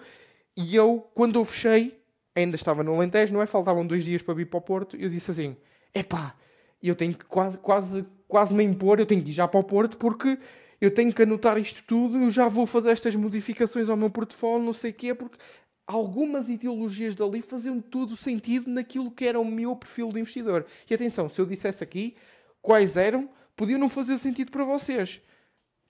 e 0.57 0.75
eu, 0.75 1.09
quando 1.15 1.39
eu 1.39 1.45
fechei, 1.45 2.03
ainda 2.35 2.57
estava 2.57 2.83
no 2.83 2.93
Alentejo, 2.95 3.33
não 3.33 3.41
é? 3.41 3.47
Faltavam 3.47 3.87
dois 3.87 4.05
dias 4.05 4.21
para 4.21 4.35
vir 4.35 4.47
para 4.47 4.59
o 4.59 4.61
Porto. 4.61 4.97
Eu 4.97 5.09
disse 5.09 5.31
assim: 5.31 5.57
epá, 5.95 6.35
eu 6.83 6.97
tenho 6.97 7.15
que 7.15 7.25
quase, 7.25 7.59
quase 7.59 8.05
quase 8.29 8.55
me 8.55 8.63
impor, 8.63 9.01
eu 9.01 9.07
tenho 9.07 9.23
que 9.23 9.31
ir 9.31 9.33
já 9.33 9.49
para 9.49 9.59
o 9.59 9.65
Porto 9.65 9.97
porque 9.97 10.39
eu 10.81 10.93
tenho 10.93 11.13
que 11.13 11.23
anotar 11.23 11.59
isto 11.59 11.83
tudo, 11.85 12.19
eu 12.19 12.31
já 12.31 12.47
vou 12.47 12.67
fazer 12.67 12.91
estas 12.91 13.17
modificações 13.17 13.89
ao 13.89 13.97
meu 13.97 14.11
portfólio, 14.11 14.65
não 14.65 14.75
sei 14.75 14.93
o 14.93 14.95
quê, 14.95 15.15
porque 15.15 15.39
algumas 15.87 16.49
ideologias 16.49 17.15
dali 17.15 17.43
faziam 17.43 17.81
todo 17.81 18.17
sentido 18.17 18.71
naquilo 18.71 19.11
que 19.11 19.25
era 19.25 19.41
o 19.41 19.45
meu 19.45 19.75
perfil 19.75 20.11
de 20.11 20.21
investidor. 20.21 20.67
E 20.89 20.95
atenção, 20.95 21.29
se 21.29 21.41
eu 21.41 21.47
dissesse 21.47 21.83
aqui 21.83 22.15
quais 22.63 22.97
eram, 22.97 23.29
podiam 23.57 23.81
não 23.81 23.89
fazer 23.89 24.19
sentido 24.19 24.53
para 24.53 24.65
vocês. 24.65 25.21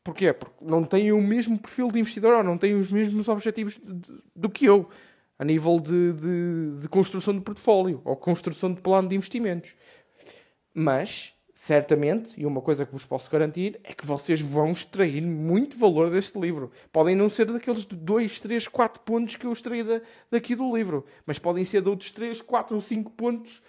Porquê? 0.03 0.33
Porque 0.33 0.65
não 0.65 0.85
têm 0.85 1.13
o 1.13 1.21
mesmo 1.21 1.59
perfil 1.59 1.89
de 1.89 1.99
investidor 1.99 2.33
ou 2.35 2.43
não 2.43 2.57
têm 2.57 2.75
os 2.75 2.91
mesmos 2.91 3.29
objetivos 3.29 3.79
do 4.35 4.49
que 4.49 4.65
eu, 4.65 4.89
a 5.39 5.45
nível 5.45 5.79
de, 5.79 6.13
de, 6.15 6.81
de 6.81 6.89
construção 6.89 7.35
de 7.35 7.41
portfólio 7.41 8.01
ou 8.05 8.17
construção 8.17 8.73
de 8.73 8.81
plano 8.81 9.09
de 9.09 9.17
investimentos. 9.17 9.77
Mas 10.73 11.35
certamente, 11.61 12.41
e 12.41 12.47
uma 12.47 12.61
coisa 12.61 12.87
que 12.87 12.93
vos 12.93 13.05
posso 13.05 13.29
garantir, 13.29 13.81
é 13.83 13.93
que 13.93 14.07
vocês 14.07 14.41
vão 14.41 14.71
extrair 14.71 15.21
muito 15.21 15.77
valor 15.77 16.09
deste 16.09 16.39
livro. 16.39 16.71
Podem 16.93 17.17
não 17.17 17.29
ser 17.29 17.47
daqueles 17.47 17.85
2, 17.85 18.39
3, 18.39 18.69
4 18.69 19.03
pontos 19.03 19.35
que 19.35 19.45
eu 19.45 19.53
extraí 19.53 19.83
da, 19.83 20.01
daqui 20.31 20.55
do 20.55 20.73
livro, 20.73 21.05
mas 21.27 21.41
podem 21.41 21.65
ser 21.65 21.83
de 21.83 21.89
outros 21.89 22.13
3, 22.13 22.43
4 22.43 22.77
ou 22.77 22.81
5 22.81 23.11
pontos 23.11 23.61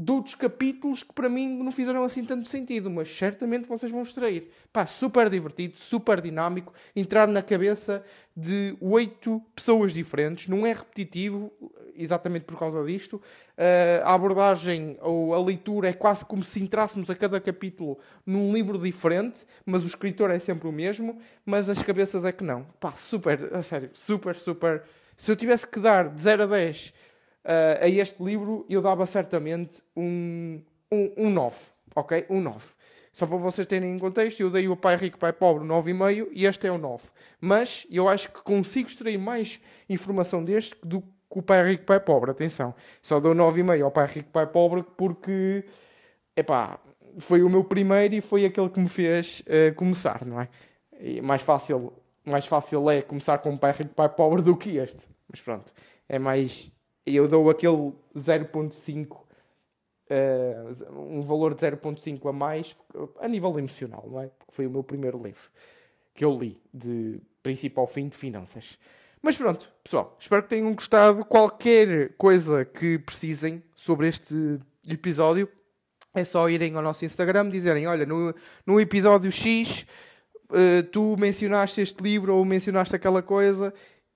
de 0.00 0.12
outros 0.12 0.34
capítulos 0.34 1.02
que 1.02 1.12
para 1.12 1.28
mim 1.28 1.62
não 1.62 1.70
fizeram 1.70 2.02
assim 2.02 2.24
tanto 2.24 2.48
sentido, 2.48 2.90
mas 2.90 3.14
certamente 3.14 3.68
vocês 3.68 3.92
vão 3.92 4.00
extrair. 4.00 4.50
Pá, 4.72 4.86
super 4.86 5.28
divertido, 5.28 5.76
super 5.76 6.22
dinâmico, 6.22 6.72
entrar 6.96 7.28
na 7.28 7.42
cabeça 7.42 8.02
de 8.34 8.74
oito 8.80 9.42
pessoas 9.54 9.92
diferentes, 9.92 10.48
não 10.48 10.66
é 10.66 10.72
repetitivo, 10.72 11.52
exatamente 11.94 12.46
por 12.46 12.58
causa 12.58 12.82
disto. 12.82 13.16
Uh, 13.16 14.02
a 14.02 14.14
abordagem 14.14 14.96
ou 15.02 15.34
a 15.34 15.38
leitura 15.38 15.90
é 15.90 15.92
quase 15.92 16.24
como 16.24 16.42
se 16.42 16.62
entrássemos 16.62 17.10
a 17.10 17.14
cada 17.14 17.38
capítulo 17.38 17.98
num 18.24 18.54
livro 18.54 18.78
diferente, 18.78 19.44
mas 19.66 19.84
o 19.84 19.86
escritor 19.86 20.30
é 20.30 20.38
sempre 20.38 20.66
o 20.66 20.72
mesmo, 20.72 21.18
mas 21.44 21.68
as 21.68 21.82
cabeças 21.82 22.24
é 22.24 22.32
que 22.32 22.42
não. 22.42 22.64
Pá, 22.80 22.92
super, 22.92 23.54
a 23.54 23.60
sério, 23.60 23.90
super, 23.92 24.34
super. 24.34 24.82
Se 25.14 25.30
eu 25.30 25.36
tivesse 25.36 25.66
que 25.66 25.78
dar 25.78 26.08
de 26.08 26.22
0 26.22 26.44
a 26.44 26.46
10 26.46 26.94
uh, 27.44 27.84
a 27.84 27.88
este 27.88 28.22
livro, 28.22 28.66
eu 28.68 28.82
dava 28.82 29.06
certamente 29.06 29.82
um, 29.96 30.60
um, 30.90 31.12
um 31.16 31.30
9, 31.30 31.56
ok? 31.94 32.26
Um 32.28 32.40
9. 32.40 32.80
Só 33.12 33.26
para 33.26 33.36
vocês 33.36 33.66
terem 33.66 33.94
em 33.94 33.98
contexto, 33.98 34.40
eu 34.40 34.50
dei 34.50 34.68
o 34.68 34.76
Pai 34.76 34.96
Rico, 34.96 35.18
Pai 35.18 35.32
Pobre 35.32 35.66
9,5 35.66 36.28
e 36.32 36.46
este 36.46 36.66
é 36.66 36.72
o 36.72 36.78
9. 36.78 37.08
Mas 37.40 37.86
eu 37.90 38.08
acho 38.08 38.30
que 38.30 38.40
consigo 38.42 38.88
extrair 38.88 39.18
mais 39.18 39.60
informação 39.88 40.44
deste 40.44 40.76
do 40.84 41.00
que 41.00 41.38
o 41.38 41.42
Pai 41.42 41.68
Rico, 41.68 41.84
Pai 41.84 41.98
Pobre. 41.98 42.30
Atenção, 42.30 42.74
só 43.02 43.18
dou 43.18 43.34
9,5 43.34 43.84
ao 43.84 43.90
Pai 43.90 44.06
Rico, 44.06 44.30
Pai 44.30 44.46
Pobre 44.46 44.84
porque, 44.96 45.64
epá, 46.36 46.78
foi 47.18 47.42
o 47.42 47.50
meu 47.50 47.64
primeiro 47.64 48.14
e 48.14 48.20
foi 48.20 48.44
aquele 48.44 48.68
que 48.68 48.78
me 48.78 48.88
fez 48.88 49.40
uh, 49.40 49.74
começar, 49.74 50.24
não 50.24 50.40
é? 50.40 50.48
E 51.00 51.20
mais 51.20 51.42
fácil, 51.42 51.92
mais 52.24 52.46
fácil 52.46 52.88
é 52.88 53.02
começar 53.02 53.38
com 53.38 53.54
o 53.54 53.58
Pai 53.58 53.72
Rico, 53.72 53.92
Pai 53.94 54.08
Pobre 54.08 54.42
do 54.42 54.56
que 54.56 54.76
este. 54.76 55.08
Mas 55.28 55.40
pronto, 55.40 55.72
é 56.08 56.18
mais... 56.18 56.70
Eu 57.06 57.26
dou 57.26 57.48
aquele 57.50 57.92
0.5 58.14 59.20
uh, 60.10 61.00
um 61.00 61.22
valor 61.22 61.54
de 61.54 61.66
0.5 61.66 62.28
a 62.28 62.32
mais 62.32 62.76
a 63.20 63.28
nível 63.28 63.58
emocional, 63.58 64.06
não 64.10 64.20
é? 64.20 64.26
Porque 64.26 64.52
foi 64.52 64.66
o 64.66 64.70
meu 64.70 64.82
primeiro 64.82 65.22
livro 65.22 65.48
que 66.14 66.24
eu 66.24 66.36
li, 66.36 66.60
de 66.72 67.20
princípio 67.42 67.80
ao 67.80 67.86
fim 67.86 68.08
de 68.08 68.16
finanças. 68.16 68.78
Mas 69.22 69.36
pronto, 69.36 69.72
pessoal, 69.82 70.16
espero 70.18 70.42
que 70.42 70.48
tenham 70.48 70.74
gostado. 70.74 71.24
Qualquer 71.24 72.14
coisa 72.16 72.64
que 72.64 72.98
precisem 72.98 73.62
sobre 73.74 74.08
este 74.08 74.58
episódio, 74.88 75.48
é 76.14 76.24
só 76.24 76.48
irem 76.48 76.74
ao 76.74 76.82
nosso 76.82 77.04
Instagram 77.04 77.48
dizerem: 77.48 77.86
Olha, 77.86 78.04
no, 78.04 78.34
no 78.66 78.80
episódio 78.80 79.30
X, 79.30 79.86
uh, 80.50 80.82
tu 80.90 81.16
mencionaste 81.18 81.80
este 81.80 82.02
livro 82.02 82.34
ou 82.34 82.44
mencionaste 82.44 82.96
aquela 82.96 83.22
coisa 83.22 83.72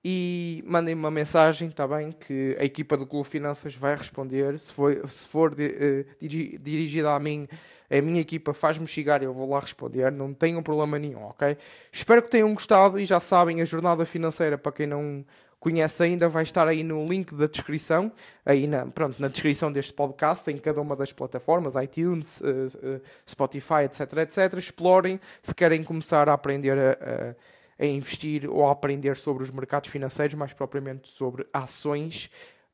e 0.07 0.63
mandem-me 0.67 0.99
uma 0.99 1.09
mensagem, 1.09 1.67
está 1.67 1.87
bem? 1.87 2.11
Que 2.11 2.55
a 2.59 2.63
equipa 2.63 2.95
do 2.95 3.07
Clube 3.07 3.27
Finanças 3.27 3.73
vai 3.73 3.95
responder. 3.95 4.59
Se 4.59 4.71
for, 4.71 5.09
se 5.09 5.27
for 5.27 5.51
uh, 5.51 6.05
dirigida 6.21 7.11
a 7.11 7.19
mim, 7.19 7.47
a 7.89 7.99
minha 8.03 8.21
equipa 8.21 8.53
faz-me 8.53 8.85
chegar 8.85 9.23
e 9.23 9.25
eu 9.25 9.33
vou 9.33 9.49
lá 9.49 9.59
responder. 9.59 10.11
Não 10.11 10.31
tenham 10.31 10.61
problema 10.61 10.99
nenhum, 10.99 11.23
ok? 11.23 11.57
Espero 11.91 12.21
que 12.21 12.29
tenham 12.29 12.53
gostado 12.53 12.99
e 12.99 13.05
já 13.05 13.19
sabem, 13.19 13.63
a 13.63 13.65
jornada 13.65 14.05
financeira, 14.05 14.59
para 14.59 14.71
quem 14.71 14.85
não 14.85 15.25
conhece 15.59 16.03
ainda, 16.03 16.29
vai 16.29 16.43
estar 16.43 16.67
aí 16.67 16.83
no 16.83 17.03
link 17.07 17.33
da 17.33 17.47
descrição, 17.47 18.11
aí 18.45 18.67
na, 18.67 18.85
pronto, 18.85 19.19
na 19.19 19.27
descrição 19.27 19.71
deste 19.71 19.91
podcast, 19.91 20.51
em 20.51 20.57
cada 20.57 20.79
uma 20.81 20.95
das 20.95 21.11
plataformas, 21.11 21.73
iTunes, 21.81 22.41
uh, 22.41 22.45
uh, 22.45 23.01
Spotify, 23.27 23.85
etc, 23.85 24.01
etc. 24.17 24.53
Explorem 24.59 25.19
se 25.41 25.55
querem 25.55 25.83
começar 25.83 26.29
a 26.29 26.33
aprender 26.33 26.77
a, 26.77 26.91
a 26.91 27.54
a 27.77 27.85
investir 27.85 28.49
ou 28.49 28.65
a 28.65 28.71
aprender 28.71 29.17
sobre 29.17 29.43
os 29.43 29.51
mercados 29.51 29.89
financeiros, 29.89 30.35
mais 30.35 30.53
propriamente 30.53 31.09
sobre 31.09 31.45
ações 31.51 32.29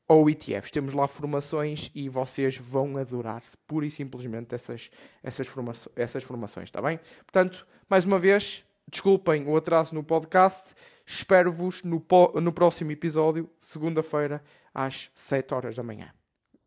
ou 0.08 0.28
ETFs. 0.28 0.70
Temos 0.70 0.92
lá 0.92 1.08
formações 1.08 1.90
e 1.94 2.08
vocês 2.08 2.56
vão 2.56 2.96
adorar-se 2.96 3.56
pura 3.66 3.86
e 3.86 3.90
simplesmente 3.90 4.54
essas, 4.54 4.90
essas, 5.22 5.46
forma 5.46 5.72
essas 5.96 6.22
formações, 6.22 6.68
está 6.68 6.82
bem? 6.82 7.00
Portanto, 7.24 7.66
mais 7.88 8.04
uma 8.04 8.18
vez, 8.18 8.64
desculpem 8.88 9.46
o 9.46 9.56
atraso 9.56 9.94
no 9.94 10.04
podcast. 10.04 10.74
Espero-vos 11.04 11.82
no, 11.82 12.04
no 12.40 12.52
próximo 12.52 12.92
episódio, 12.92 13.50
segunda-feira, 13.58 14.42
às 14.72 15.10
7 15.14 15.54
horas 15.54 15.74
da 15.74 15.82
manhã. 15.82 16.12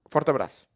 Forte 0.08 0.30
abraço. 0.30 0.75